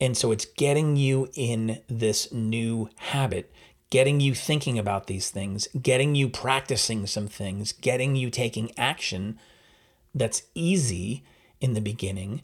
And 0.00 0.16
so 0.16 0.32
it's 0.32 0.44
getting 0.44 0.96
you 0.96 1.28
in 1.34 1.80
this 1.88 2.32
new 2.32 2.88
habit, 2.96 3.52
getting 3.90 4.20
you 4.20 4.34
thinking 4.34 4.78
about 4.78 5.06
these 5.06 5.30
things, 5.30 5.68
getting 5.80 6.14
you 6.14 6.28
practicing 6.28 7.06
some 7.06 7.28
things, 7.28 7.72
getting 7.72 8.16
you 8.16 8.30
taking 8.30 8.72
action 8.78 9.38
that's 10.14 10.42
easy 10.54 11.24
in 11.60 11.74
the 11.74 11.80
beginning. 11.80 12.42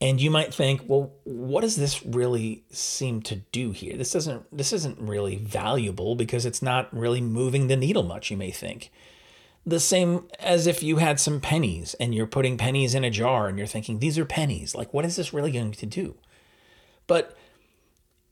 And 0.00 0.20
you 0.20 0.30
might 0.30 0.54
think, 0.54 0.82
well, 0.86 1.12
what 1.24 1.60
does 1.60 1.76
this 1.76 2.04
really 2.04 2.64
seem 2.70 3.20
to 3.22 3.36
do 3.36 3.72
here? 3.72 3.96
This 3.96 4.12
doesn't 4.12 4.44
this 4.56 4.72
isn't 4.72 4.98
really 4.98 5.36
valuable 5.36 6.14
because 6.14 6.46
it's 6.46 6.62
not 6.62 6.94
really 6.96 7.20
moving 7.20 7.66
the 7.66 7.76
needle 7.76 8.02
much, 8.02 8.30
you 8.30 8.36
may 8.36 8.50
think. 8.50 8.90
The 9.66 9.80
same 9.80 10.26
as 10.38 10.66
if 10.66 10.82
you 10.82 10.96
had 10.96 11.20
some 11.20 11.38
pennies 11.38 11.94
and 12.00 12.14
you're 12.14 12.26
putting 12.26 12.56
pennies 12.56 12.94
in 12.94 13.04
a 13.04 13.10
jar 13.10 13.46
and 13.46 13.58
you're 13.58 13.66
thinking, 13.66 13.98
these 13.98 14.18
are 14.18 14.24
pennies. 14.24 14.74
Like, 14.74 14.94
what 14.94 15.04
is 15.04 15.16
this 15.16 15.34
really 15.34 15.52
going 15.52 15.72
to 15.72 15.86
do? 15.86 16.16
But 17.06 17.36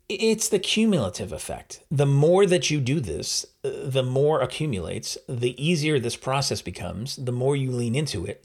it's 0.09 0.49
the 0.49 0.59
cumulative 0.59 1.33
effect. 1.33 1.83
The 1.91 2.07
more 2.07 2.47
that 2.47 2.71
you 2.71 2.81
do 2.81 2.99
this, 2.99 3.45
uh, 3.63 3.71
the 3.85 4.03
more 4.03 4.41
accumulates, 4.41 5.19
the 5.29 5.63
easier 5.63 5.99
this 5.99 6.17
process 6.17 6.63
becomes, 6.63 7.17
the 7.17 7.33
more 7.33 7.55
you 7.55 7.71
lean 7.71 7.95
into 7.95 8.25
it, 8.25 8.43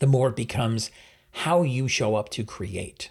the 0.00 0.06
more 0.06 0.28
it 0.28 0.36
becomes 0.36 0.90
how 1.30 1.62
you 1.62 1.86
show 1.86 2.16
up 2.16 2.28
to 2.30 2.44
create. 2.44 3.10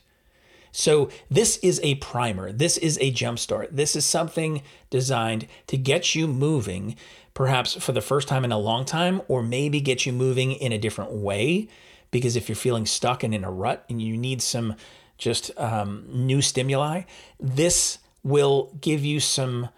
So, 0.71 1.09
this 1.31 1.57
is 1.57 1.79
a 1.81 1.95
primer. 1.95 2.51
This 2.51 2.77
is 2.77 2.97
a 3.01 3.11
jumpstart. 3.11 3.69
This 3.71 3.95
is 3.95 4.05
something 4.05 4.61
designed 4.89 5.47
to 5.67 5.77
get 5.77 6.13
you 6.13 6.27
moving, 6.27 6.95
perhaps 7.33 7.73
for 7.73 7.91
the 7.91 8.01
first 8.01 8.27
time 8.27 8.45
in 8.45 8.51
a 8.51 8.59
long 8.59 8.85
time, 8.85 9.21
or 9.27 9.41
maybe 9.41 9.81
get 9.81 10.05
you 10.05 10.13
moving 10.13 10.51
in 10.51 10.71
a 10.71 10.77
different 10.77 11.11
way. 11.11 11.67
Because 12.11 12.35
if 12.35 12.49
you're 12.49 12.55
feeling 12.55 12.85
stuck 12.85 13.23
and 13.23 13.33
in 13.33 13.43
a 13.43 13.51
rut 13.51 13.83
and 13.89 14.01
you 14.01 14.15
need 14.15 14.41
some 14.41 14.75
just 15.17 15.51
um, 15.57 16.05
new 16.07 16.41
stimuli, 16.41 17.03
this 17.39 17.99
will 18.23 18.71
give 18.79 19.03
you 19.03 19.19
some 19.19 19.69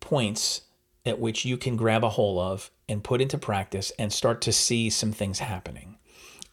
points 0.00 0.62
at 1.04 1.18
which 1.18 1.44
you 1.44 1.56
can 1.56 1.76
grab 1.76 2.04
a 2.04 2.10
hold 2.10 2.38
of 2.38 2.70
and 2.88 3.04
put 3.04 3.20
into 3.20 3.38
practice 3.38 3.92
and 3.98 4.12
start 4.12 4.40
to 4.42 4.52
see 4.52 4.88
some 4.88 5.12
things 5.12 5.40
happening. 5.40 5.97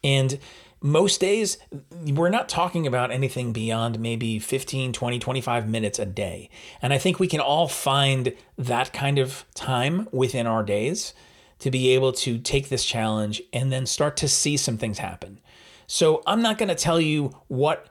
And 0.06 0.38
most 0.80 1.20
days, 1.20 1.58
we're 1.90 2.28
not 2.28 2.48
talking 2.48 2.86
about 2.86 3.10
anything 3.10 3.52
beyond 3.52 3.98
maybe 3.98 4.38
15, 4.38 4.92
20, 4.92 5.18
25 5.18 5.68
minutes 5.68 5.98
a 5.98 6.06
day. 6.06 6.48
And 6.80 6.92
I 6.92 6.98
think 6.98 7.18
we 7.18 7.26
can 7.26 7.40
all 7.40 7.66
find 7.66 8.32
that 8.56 8.92
kind 8.92 9.18
of 9.18 9.44
time 9.54 10.06
within 10.12 10.46
our 10.46 10.62
days 10.62 11.12
to 11.58 11.72
be 11.72 11.88
able 11.88 12.12
to 12.12 12.38
take 12.38 12.68
this 12.68 12.84
challenge 12.84 13.42
and 13.52 13.72
then 13.72 13.84
start 13.84 14.16
to 14.18 14.28
see 14.28 14.56
some 14.56 14.78
things 14.78 14.98
happen. 14.98 15.40
So 15.88 16.22
I'm 16.24 16.40
not 16.40 16.56
going 16.56 16.68
to 16.68 16.76
tell 16.76 17.00
you 17.00 17.36
what 17.48 17.88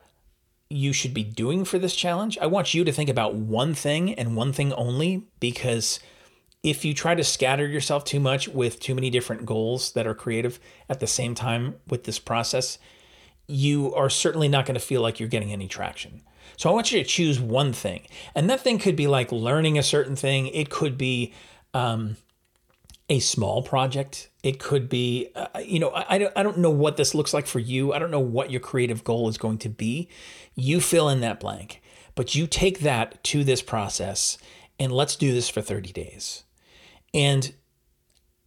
you 0.69 0.93
should 0.93 1.13
be 1.13 1.23
doing 1.23 1.65
for 1.65 1.77
this 1.77 1.95
challenge. 1.95 2.37
I 2.37 2.45
want 2.45 2.73
you 2.73 2.85
to 2.85 2.93
think 2.93 3.09
about 3.09 3.35
one 3.35 3.73
thing 3.73 4.13
and 4.13 4.37
one 4.37 4.53
thing 4.53 4.71
only 4.73 5.23
because 5.41 5.99
if 6.65 6.83
you 6.83 6.95
try 6.95 7.13
to 7.13 7.23
scatter 7.23 7.67
yourself 7.67 8.03
too 8.03 8.19
much 8.19 8.47
with 8.47 8.79
too 8.79 8.95
many 8.95 9.11
different 9.11 9.45
goals 9.45 9.91
that 9.91 10.07
are 10.07 10.15
creative 10.15 10.59
at 10.89 10.99
the 10.99 11.05
same 11.05 11.35
time 11.35 11.75
with 11.87 12.05
this 12.05 12.17
process, 12.17 12.79
you 13.45 13.93
are 13.93 14.09
certainly 14.09 14.47
not 14.47 14.65
going 14.65 14.73
to 14.73 14.79
feel 14.79 15.03
like 15.03 15.19
you're 15.19 15.29
getting 15.29 15.53
any 15.53 15.67
traction. 15.67 16.23
So 16.57 16.67
I 16.67 16.73
want 16.73 16.91
you 16.91 16.97
to 16.97 17.07
choose 17.07 17.39
one 17.39 17.71
thing. 17.71 18.07
And 18.33 18.49
that 18.49 18.61
thing 18.61 18.79
could 18.79 18.95
be 18.95 19.05
like 19.05 19.31
learning 19.31 19.77
a 19.77 19.83
certain 19.83 20.15
thing, 20.15 20.47
it 20.47 20.71
could 20.71 20.97
be 20.97 21.33
um, 21.75 22.17
a 23.09 23.19
small 23.19 23.61
project. 23.61 24.31
It 24.41 24.57
could 24.57 24.89
be, 24.89 25.29
uh, 25.35 25.59
you 25.63 25.77
know, 25.77 25.89
I, 25.89 26.15
I, 26.15 26.17
don't, 26.17 26.33
I 26.35 26.41
don't 26.41 26.57
know 26.57 26.71
what 26.71 26.97
this 26.97 27.13
looks 27.13 27.31
like 27.31 27.45
for 27.45 27.59
you. 27.59 27.93
I 27.93 27.99
don't 27.99 28.09
know 28.09 28.19
what 28.19 28.49
your 28.49 28.61
creative 28.61 29.03
goal 29.03 29.29
is 29.29 29.37
going 29.37 29.59
to 29.59 29.69
be. 29.69 30.09
You 30.55 30.81
fill 30.81 31.09
in 31.09 31.21
that 31.21 31.39
blank, 31.39 31.83
but 32.15 32.33
you 32.33 32.47
take 32.47 32.79
that 32.79 33.23
to 33.25 33.43
this 33.43 33.61
process 33.61 34.39
and 34.79 34.91
let's 34.91 35.15
do 35.15 35.31
this 35.31 35.47
for 35.47 35.61
30 35.61 35.91
days. 35.91 36.44
And 37.15 37.53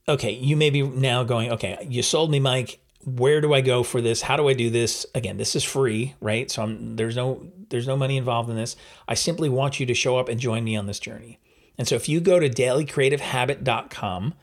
okay, 0.07 0.33
you 0.33 0.54
may 0.54 0.70
be 0.70 0.83
now 0.83 1.24
going, 1.24 1.50
okay, 1.52 1.85
you 1.88 2.02
sold 2.02 2.31
me, 2.31 2.38
Mike. 2.38 2.78
Where 3.04 3.40
do 3.40 3.54
I 3.54 3.62
go 3.62 3.83
for 3.83 4.02
this? 4.02 4.20
How 4.20 4.37
do 4.37 4.48
I 4.48 4.52
do 4.52 4.68
this? 4.68 5.07
Again, 5.14 5.38
this 5.38 5.57
is 5.57 5.64
free, 5.64 6.14
right? 6.20 6.50
So 6.50 6.62
I'm, 6.62 6.96
there's 6.96 7.16
no 7.16 7.46
there's 7.70 7.87
no 7.87 7.96
money 7.96 8.16
involved 8.16 8.50
in 8.50 8.57
this. 8.57 8.76
I 9.07 9.14
simply 9.14 9.48
want 9.48 9.81
you 9.81 9.87
to 9.87 9.94
show 9.94 10.18
up 10.18 10.28
and 10.28 10.38
join 10.38 10.64
me 10.64 10.76
on 10.76 10.87
this 10.87 10.98
journey. 10.98 11.38
And 11.78 11.88
so 11.88 11.94
if 11.94 12.09
you 12.09 12.20
go 12.20 12.38
to 12.38 12.50
dailycreativehabit.com, 12.50 14.35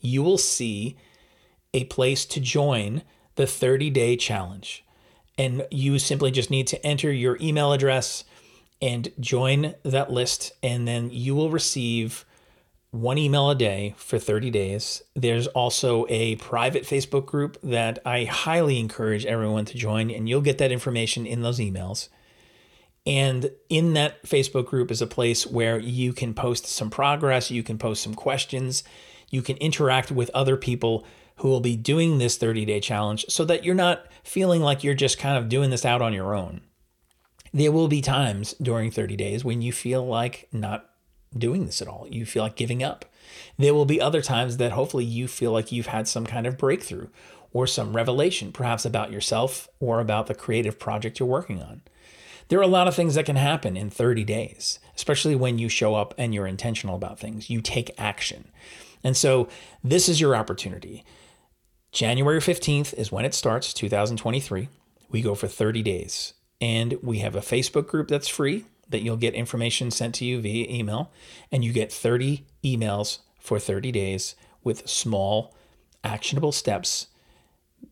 you 0.00 0.22
will 0.22 0.38
see 0.38 0.96
a 1.74 1.84
place 1.84 2.24
to 2.26 2.40
join 2.40 3.02
the 3.34 3.46
30 3.46 3.90
day 3.90 4.16
challenge. 4.16 4.84
And 5.36 5.66
you 5.70 5.98
simply 5.98 6.30
just 6.30 6.50
need 6.50 6.66
to 6.68 6.86
enter 6.86 7.12
your 7.12 7.36
email 7.40 7.72
address 7.72 8.24
and 8.80 9.12
join 9.20 9.74
that 9.82 10.10
list. 10.10 10.52
And 10.62 10.88
then 10.88 11.10
you 11.10 11.34
will 11.34 11.50
receive 11.50 12.24
one 12.90 13.18
email 13.18 13.50
a 13.50 13.54
day 13.54 13.94
for 13.96 14.18
30 14.18 14.50
days. 14.50 15.02
There's 15.14 15.46
also 15.48 16.06
a 16.08 16.36
private 16.36 16.84
Facebook 16.84 17.26
group 17.26 17.58
that 17.62 17.98
I 18.06 18.24
highly 18.24 18.78
encourage 18.78 19.26
everyone 19.26 19.64
to 19.66 19.78
join, 19.78 20.10
and 20.10 20.28
you'll 20.28 20.40
get 20.40 20.58
that 20.58 20.72
information 20.72 21.26
in 21.26 21.42
those 21.42 21.58
emails. 21.58 22.08
And 23.06 23.50
in 23.68 23.94
that 23.94 24.24
Facebook 24.24 24.66
group 24.66 24.90
is 24.90 25.00
a 25.00 25.06
place 25.06 25.46
where 25.46 25.78
you 25.78 26.12
can 26.12 26.34
post 26.34 26.66
some 26.66 26.90
progress, 26.90 27.50
you 27.50 27.62
can 27.62 27.78
post 27.78 28.02
some 28.02 28.14
questions, 28.14 28.82
you 29.30 29.42
can 29.42 29.56
interact 29.58 30.10
with 30.10 30.30
other 30.34 30.56
people 30.56 31.06
who 31.36 31.48
will 31.48 31.60
be 31.60 31.76
doing 31.76 32.18
this 32.18 32.36
30 32.36 32.64
day 32.64 32.80
challenge 32.80 33.26
so 33.28 33.44
that 33.44 33.64
you're 33.64 33.74
not 33.74 34.06
feeling 34.24 34.62
like 34.62 34.82
you're 34.82 34.94
just 34.94 35.18
kind 35.18 35.36
of 35.36 35.48
doing 35.48 35.70
this 35.70 35.84
out 35.84 36.02
on 36.02 36.12
your 36.12 36.34
own. 36.34 36.62
There 37.52 37.72
will 37.72 37.88
be 37.88 38.00
times 38.00 38.54
during 38.60 38.90
30 38.90 39.16
days 39.16 39.44
when 39.44 39.62
you 39.62 39.72
feel 39.72 40.04
like 40.04 40.48
not 40.52 40.90
doing 41.38 41.66
this 41.66 41.82
at 41.82 41.88
all. 41.88 42.06
You 42.10 42.26
feel 42.26 42.42
like 42.42 42.56
giving 42.56 42.82
up. 42.82 43.04
There 43.58 43.74
will 43.74 43.84
be 43.84 44.00
other 44.00 44.22
times 44.22 44.56
that 44.58 44.72
hopefully 44.72 45.04
you 45.04 45.28
feel 45.28 45.52
like 45.52 45.72
you've 45.72 45.86
had 45.86 46.08
some 46.08 46.26
kind 46.26 46.46
of 46.46 46.58
breakthrough 46.58 47.08
or 47.52 47.66
some 47.66 47.96
revelation, 47.96 48.52
perhaps 48.52 48.84
about 48.84 49.10
yourself 49.10 49.68
or 49.80 50.00
about 50.00 50.26
the 50.26 50.34
creative 50.34 50.78
project 50.78 51.18
you're 51.18 51.28
working 51.28 51.62
on. 51.62 51.82
There 52.48 52.58
are 52.58 52.62
a 52.62 52.68
lot 52.68 52.86
of 52.86 52.94
things 52.94 53.14
that 53.16 53.26
can 53.26 53.36
happen 53.36 53.76
in 53.76 53.90
30 53.90 54.24
days, 54.24 54.78
especially 54.94 55.34
when 55.34 55.58
you 55.58 55.68
show 55.68 55.94
up 55.94 56.14
and 56.16 56.34
you're 56.34 56.46
intentional 56.46 56.94
about 56.94 57.18
things. 57.18 57.50
You 57.50 57.60
take 57.60 57.90
action. 57.98 58.50
And 59.02 59.16
so 59.16 59.48
this 59.82 60.08
is 60.08 60.20
your 60.20 60.36
opportunity. 60.36 61.04
January 61.92 62.40
15th 62.40 62.94
is 62.94 63.10
when 63.10 63.24
it 63.24 63.34
starts, 63.34 63.72
2023. 63.72 64.68
We 65.10 65.22
go 65.22 65.34
for 65.34 65.48
30 65.48 65.82
days. 65.82 66.34
And 66.60 66.98
we 67.02 67.18
have 67.18 67.34
a 67.34 67.40
Facebook 67.40 67.86
group 67.86 68.08
that's 68.08 68.28
free 68.28 68.64
that 68.88 69.02
you'll 69.02 69.16
get 69.16 69.34
information 69.34 69.90
sent 69.90 70.14
to 70.16 70.24
you 70.24 70.40
via 70.40 70.68
email. 70.68 71.12
And 71.50 71.64
you 71.64 71.72
get 71.72 71.92
30 71.92 72.46
emails 72.64 73.18
for 73.38 73.58
30 73.58 73.92
days 73.92 74.34
with 74.62 74.88
small, 74.88 75.54
actionable 76.02 76.52
steps 76.52 77.08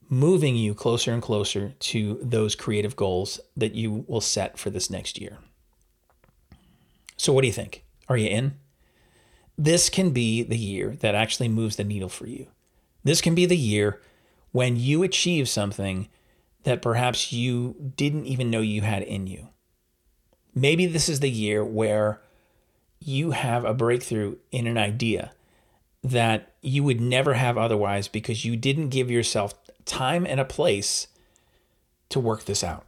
moving 0.08 0.56
you 0.56 0.74
closer 0.74 1.12
and 1.12 1.22
closer 1.22 1.74
to 1.78 2.18
those 2.22 2.54
creative 2.54 2.96
goals 2.96 3.40
that 3.56 3.74
you 3.74 4.04
will 4.06 4.20
set 4.20 4.58
for 4.58 4.70
this 4.70 4.90
next 4.90 5.20
year. 5.20 5.38
So, 7.16 7.32
what 7.32 7.42
do 7.42 7.46
you 7.46 7.52
think? 7.52 7.84
Are 8.08 8.16
you 8.16 8.28
in? 8.28 8.54
This 9.56 9.88
can 9.88 10.10
be 10.10 10.42
the 10.42 10.58
year 10.58 10.96
that 11.00 11.14
actually 11.14 11.48
moves 11.48 11.76
the 11.76 11.84
needle 11.84 12.08
for 12.08 12.26
you. 12.26 12.48
This 13.04 13.20
can 13.20 13.34
be 13.34 13.46
the 13.46 13.56
year 13.56 14.00
when 14.50 14.76
you 14.76 15.02
achieve 15.02 15.48
something 15.48 16.08
that 16.64 16.82
perhaps 16.82 17.32
you 17.32 17.92
didn't 17.96 18.26
even 18.26 18.50
know 18.50 18.60
you 18.60 18.82
had 18.82 19.02
in 19.02 19.26
you. 19.26 19.48
Maybe 20.54 20.86
this 20.86 21.08
is 21.08 21.20
the 21.20 21.30
year 21.30 21.64
where 21.64 22.20
you 23.00 23.32
have 23.32 23.64
a 23.64 23.74
breakthrough 23.74 24.36
in 24.52 24.66
an 24.66 24.78
idea 24.78 25.32
that 26.02 26.52
you 26.62 26.84
would 26.84 27.00
never 27.00 27.34
have 27.34 27.58
otherwise 27.58 28.08
because 28.08 28.44
you 28.44 28.56
didn't 28.56 28.90
give 28.90 29.10
yourself 29.10 29.54
time 29.84 30.26
and 30.26 30.38
a 30.38 30.44
place 30.44 31.08
to 32.10 32.20
work 32.20 32.44
this 32.44 32.62
out. 32.62 32.84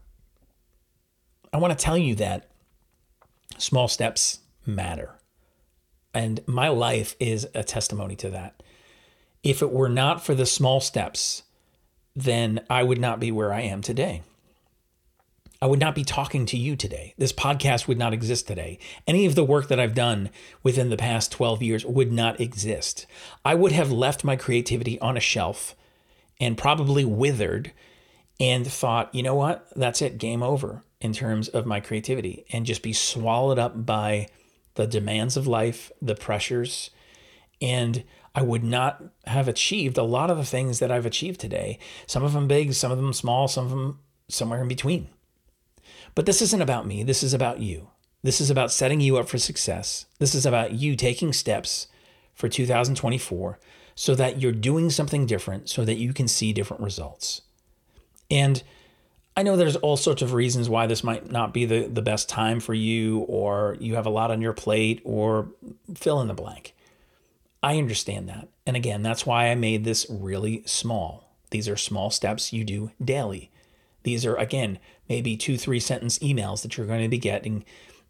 I 1.53 1.59
want 1.59 1.77
to 1.77 1.85
tell 1.85 1.99
you 1.99 2.15
that 2.17 2.49
small 3.59 3.89
steps 3.89 4.41
matter. 4.65 5.15
And 6.13 6.41
my 6.47 6.69
life 6.69 7.15
is 7.19 7.47
a 7.55 7.63
testimony 7.63 8.17
to 8.17 8.31
that. 8.31 8.63
If 9.43 9.63
it 9.63 9.71
were 9.71 9.89
not 9.89 10.25
for 10.25 10.35
the 10.35 10.47
small 10.47 10.81
steps, 10.81 11.43
then 12.15 12.61
I 12.71 12.83
would 12.83 12.99
not 13.01 13.21
be 13.21 13.31
where 13.31 13.53
I 13.53 13.63
am 13.63 13.83
today. 13.83 14.23
I 15.67 15.69
would 15.69 15.81
not 15.81 15.97
be 15.97 16.05
talking 16.05 16.47
to 16.47 16.57
you 16.57 16.77
today. 16.77 17.13
This 17.19 17.33
podcast 17.33 17.89
would 17.89 17.99
not 17.99 18.13
exist 18.13 18.47
today. 18.47 18.79
Any 19.05 19.27
of 19.27 19.35
the 19.35 19.43
work 19.43 19.67
that 19.67 19.81
I've 19.81 19.97
done 19.97 20.31
within 20.63 20.91
the 20.91 20.97
past 20.97 21.33
12 21.33 21.61
years 21.61 21.85
would 21.85 22.13
not 22.13 22.39
exist. 22.39 23.05
I 23.45 23.57
would 23.57 23.73
have 23.73 23.91
left 23.91 24.23
my 24.23 24.37
creativity 24.37 24.97
on 25.01 25.17
a 25.17 25.21
shelf 25.21 25.75
and 26.39 26.57
probably 26.57 27.05
withered 27.05 27.73
and 28.39 28.65
thought, 28.65 29.13
you 29.13 29.25
know 29.25 29.35
what? 29.35 29.67
That's 29.75 30.01
it, 30.03 30.19
game 30.19 30.41
over 30.41 30.85
in 31.01 31.13
terms 31.13 31.49
of 31.49 31.67
my 31.67 31.81
creativity, 31.81 32.45
and 32.53 32.65
just 32.65 32.85
be 32.85 32.93
swallowed 32.93 33.59
up 33.59 33.85
by 33.85 34.29
the 34.75 34.87
demands 34.87 35.37
of 35.37 35.49
life, 35.49 35.91
the 36.01 36.15
pressures, 36.15 36.91
and 37.61 38.05
I 38.37 38.43
would 38.43 38.63
not 38.63 39.03
have 39.25 39.49
achieved 39.49 39.99
a 39.99 40.05
lot 40.05 40.31
of 40.31 40.37
the 40.37 40.45
things 40.45 40.79
that 40.79 40.93
I've 40.93 41.07
achieved 41.07 41.41
today. 41.41 41.81
Some 42.07 42.23
of 42.23 42.35
them 42.35 42.47
big, 42.47 42.73
some 42.73 42.93
of 42.93 42.99
them 42.99 43.13
small, 43.13 43.49
some 43.49 43.65
of 43.65 43.71
them 43.73 43.99
somewhere 44.29 44.63
in 44.63 44.69
between. 44.69 45.09
But 46.17 46.27
this 46.27 46.43
isn't 46.43 46.63
about 46.63 46.87
me. 46.87 47.05
This 47.05 47.23
is 47.23 47.33
about 47.33 47.61
you. 47.61 47.91
This 48.25 48.41
is 48.41 48.51
about 48.51 48.73
setting 48.73 49.01
you 49.01 49.19
up 49.19 49.29
for 49.29 49.39
success. 49.39 50.07
This 50.19 50.35
is 50.35 50.45
about 50.45 50.73
you 50.73 50.97
taking 50.97 51.33
steps 51.33 51.87
for 52.35 52.49
2024 52.49 53.61
so 53.95 54.15
that 54.17 54.41
you're 54.41 54.51
doing 54.51 54.91
something 54.91 55.27
different 55.27 55.69
so 55.69 55.85
that 55.85 55.99
you 55.99 56.13
can 56.13 56.27
see 56.27 56.53
different 56.53 56.83
results. 56.83 57.43
And 58.31 58.63
I 59.37 59.43
know 59.43 59.57
there's 59.57 59.77
all 59.77 59.99
sorts 59.99 60.23
of 60.23 60.33
reasons 60.33 60.71
why 60.71 60.87
this 60.87 61.05
might 61.05 61.31
not 61.31 61.53
be 61.53 61.67
the, 61.67 61.87
the 61.87 62.03
best 62.03 62.31
time 62.31 62.61
for 62.61 62.73
you, 62.73 63.21
or 63.21 63.77
you 63.79 63.95
have 63.95 64.07
a 64.07 64.11
lot 64.11 64.31
on 64.31 64.41
your 64.41 64.55
plate, 64.55 65.03
or 65.05 65.51
fill 65.95 66.23
in 66.23 66.29
the 66.29 66.35
blank. 66.35 66.75
I 67.63 67.77
understand 67.77 68.29
that. 68.31 68.49
And 68.67 68.75
again, 68.75 69.03
that's 69.03 69.27
why 69.27 69.49
I 69.51 69.55
made 69.55 69.85
this 69.85 70.07
really 70.09 70.63
small. 70.65 71.29
These 71.51 71.69
are 71.69 71.77
small 71.77 72.11
steps 72.11 72.55
you 72.55 72.65
do 72.65 72.91
daily. 73.05 73.51
These 74.07 74.25
are, 74.25 74.37
again, 74.37 74.79
maybe 75.09 75.37
two, 75.37 75.59
three 75.59 75.81
sentence 75.81 76.21
emails 76.21 76.63
that 76.63 76.77
you're 76.77 76.87
going 76.87 77.03
to 77.03 77.09
be 77.09 77.19
getting 77.19 77.65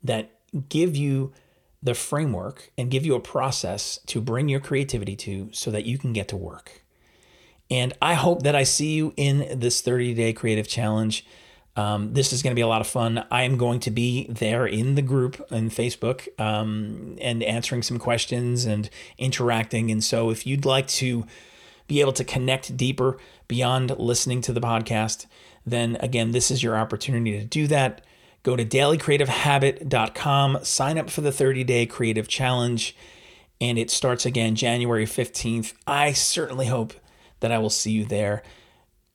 that 0.04 0.30
give 0.68 0.94
you 0.94 1.32
the 1.82 1.94
framework 1.94 2.70
and 2.76 2.90
give 2.90 3.06
you 3.06 3.14
a 3.14 3.20
process 3.20 3.98
to 4.04 4.20
bring 4.20 4.50
your 4.50 4.60
creativity 4.60 5.16
to 5.16 5.48
so 5.52 5.70
that 5.70 5.86
you 5.86 5.96
can 5.96 6.12
get 6.12 6.28
to 6.28 6.36
work. 6.36 6.82
And 7.70 7.94
I 8.02 8.12
hope 8.12 8.42
that 8.42 8.54
I 8.54 8.62
see 8.62 8.92
you 8.92 9.14
in 9.16 9.58
this 9.58 9.80
30 9.80 10.12
day 10.12 10.34
creative 10.34 10.68
challenge. 10.68 11.24
Um, 11.76 12.12
this 12.12 12.30
is 12.30 12.42
going 12.42 12.52
to 12.52 12.54
be 12.54 12.60
a 12.60 12.68
lot 12.68 12.82
of 12.82 12.86
fun. 12.86 13.24
I 13.30 13.44
am 13.44 13.56
going 13.56 13.80
to 13.80 13.90
be 13.90 14.26
there 14.28 14.66
in 14.66 14.96
the 14.96 15.02
group 15.02 15.42
in 15.50 15.70
Facebook 15.70 16.28
um, 16.38 17.16
and 17.22 17.42
answering 17.42 17.82
some 17.82 17.98
questions 17.98 18.66
and 18.66 18.90
interacting. 19.16 19.90
And 19.90 20.04
so, 20.04 20.28
if 20.28 20.46
you'd 20.46 20.66
like 20.66 20.88
to 20.88 21.24
be 21.88 22.02
able 22.02 22.12
to 22.12 22.24
connect 22.24 22.76
deeper 22.76 23.16
beyond 23.48 23.98
listening 23.98 24.40
to 24.42 24.52
the 24.52 24.60
podcast, 24.60 25.26
then 25.66 25.96
again, 26.00 26.30
this 26.30 26.50
is 26.50 26.62
your 26.62 26.76
opportunity 26.76 27.32
to 27.32 27.44
do 27.44 27.66
that. 27.66 28.02
Go 28.44 28.54
to 28.54 28.64
dailycreativehabit.com, 28.64 30.58
sign 30.62 30.98
up 30.98 31.10
for 31.10 31.20
the 31.20 31.32
30 31.32 31.64
day 31.64 31.84
creative 31.84 32.28
challenge, 32.28 32.96
and 33.60 33.76
it 33.76 33.90
starts 33.90 34.24
again 34.24 34.54
January 34.54 35.04
15th. 35.04 35.74
I 35.86 36.12
certainly 36.12 36.66
hope 36.66 36.94
that 37.40 37.50
I 37.50 37.58
will 37.58 37.70
see 37.70 37.90
you 37.90 38.04
there. 38.04 38.44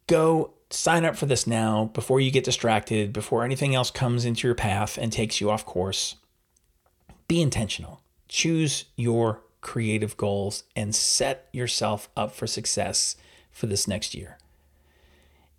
Go 0.08 0.54
sign 0.70 1.06
up 1.06 1.16
for 1.16 1.26
this 1.26 1.48
now 1.48 1.86
before 1.94 2.20
you 2.20 2.32
get 2.32 2.44
distracted, 2.44 3.14
before 3.14 3.46
anything 3.46 3.74
else 3.74 3.92
comes 3.92 4.26
into 4.26 4.48
your 4.48 4.56
path 4.56 4.98
and 4.98 5.12
takes 5.12 5.40
you 5.40 5.50
off 5.50 5.66
course. 5.66 6.16
Be 7.28 7.42
intentional. 7.42 8.02
Choose 8.28 8.86
your 8.98 9.42
creative 9.62 10.18
goals 10.18 10.64
and 10.76 10.94
set 10.94 11.48
yourself 11.54 12.10
up 12.18 12.34
for 12.34 12.48
success 12.48 13.16
for 13.52 13.68
this 13.68 13.88
next 13.88 14.14
year. 14.14 14.38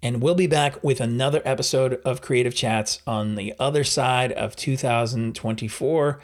And 0.05 0.21
we'll 0.21 0.35
be 0.35 0.49
back 0.49 0.83
with 0.83 1.01
another 1.01 1.41
episode 1.45 2.01
of 2.05 2.21
Creative 2.21 2.53
Chats 2.53 3.01
on 3.07 3.37
the 3.37 3.55
other 3.61 3.85
side 3.85 4.33
of 4.33 4.57
2024. 4.57 6.21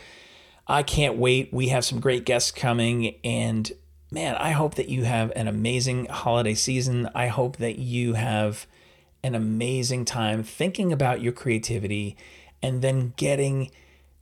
I 0.66 0.82
can't 0.82 1.16
wait. 1.16 1.52
We 1.52 1.68
have 1.68 1.84
some 1.84 2.00
great 2.00 2.24
guests 2.24 2.50
coming, 2.50 3.14
and 3.22 3.70
man, 4.10 4.34
I 4.34 4.50
hope 4.50 4.74
that 4.74 4.88
you 4.88 5.04
have 5.04 5.30
an 5.36 5.46
amazing 5.46 6.06
holiday 6.06 6.54
season. 6.54 7.08
I 7.14 7.28
hope 7.28 7.58
that 7.58 7.78
you 7.78 8.14
have 8.14 8.66
an 9.22 9.36
amazing 9.36 10.04
time 10.04 10.42
thinking 10.42 10.92
about 10.92 11.22
your 11.22 11.32
creativity 11.32 12.16
and 12.60 12.82
then 12.82 13.12
getting 13.16 13.70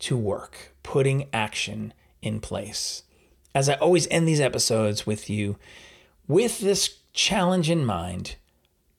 to 0.00 0.18
work, 0.18 0.74
putting 0.82 1.28
action 1.32 1.94
in 2.20 2.40
place. 2.40 3.04
as 3.54 3.70
I 3.70 3.74
always 3.76 4.06
end 4.08 4.28
these 4.28 4.40
episodes 4.40 5.06
with 5.06 5.30
you, 5.30 5.56
with 6.28 6.60
this 6.60 6.98
challenge 7.14 7.70
in 7.70 7.86
mind, 7.86 8.36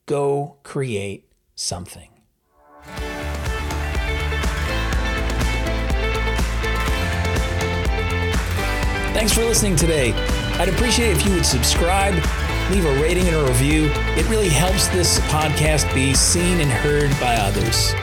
go 0.07 0.57
create 0.63 1.29
something. 1.53 2.09
Thanks 9.13 9.33
for 9.33 9.41
listening 9.41 9.75
today. 9.75 10.13
I'd 10.59 10.69
appreciate 10.69 11.11
if 11.11 11.25
you 11.25 11.33
would 11.33 11.45
subscribe, 11.45 12.13
leave 12.71 12.85
a 12.85 13.01
rating 13.01 13.27
and 13.27 13.35
a 13.35 13.43
review. 13.45 13.91
It 14.15 14.27
really 14.29 14.49
helps 14.49 14.87
this 14.87 15.19
podcast 15.21 15.93
be 15.93 16.13
seen 16.13 16.59
and 16.61 16.71
heard 16.71 17.11
by 17.19 17.35
others. 17.35 17.93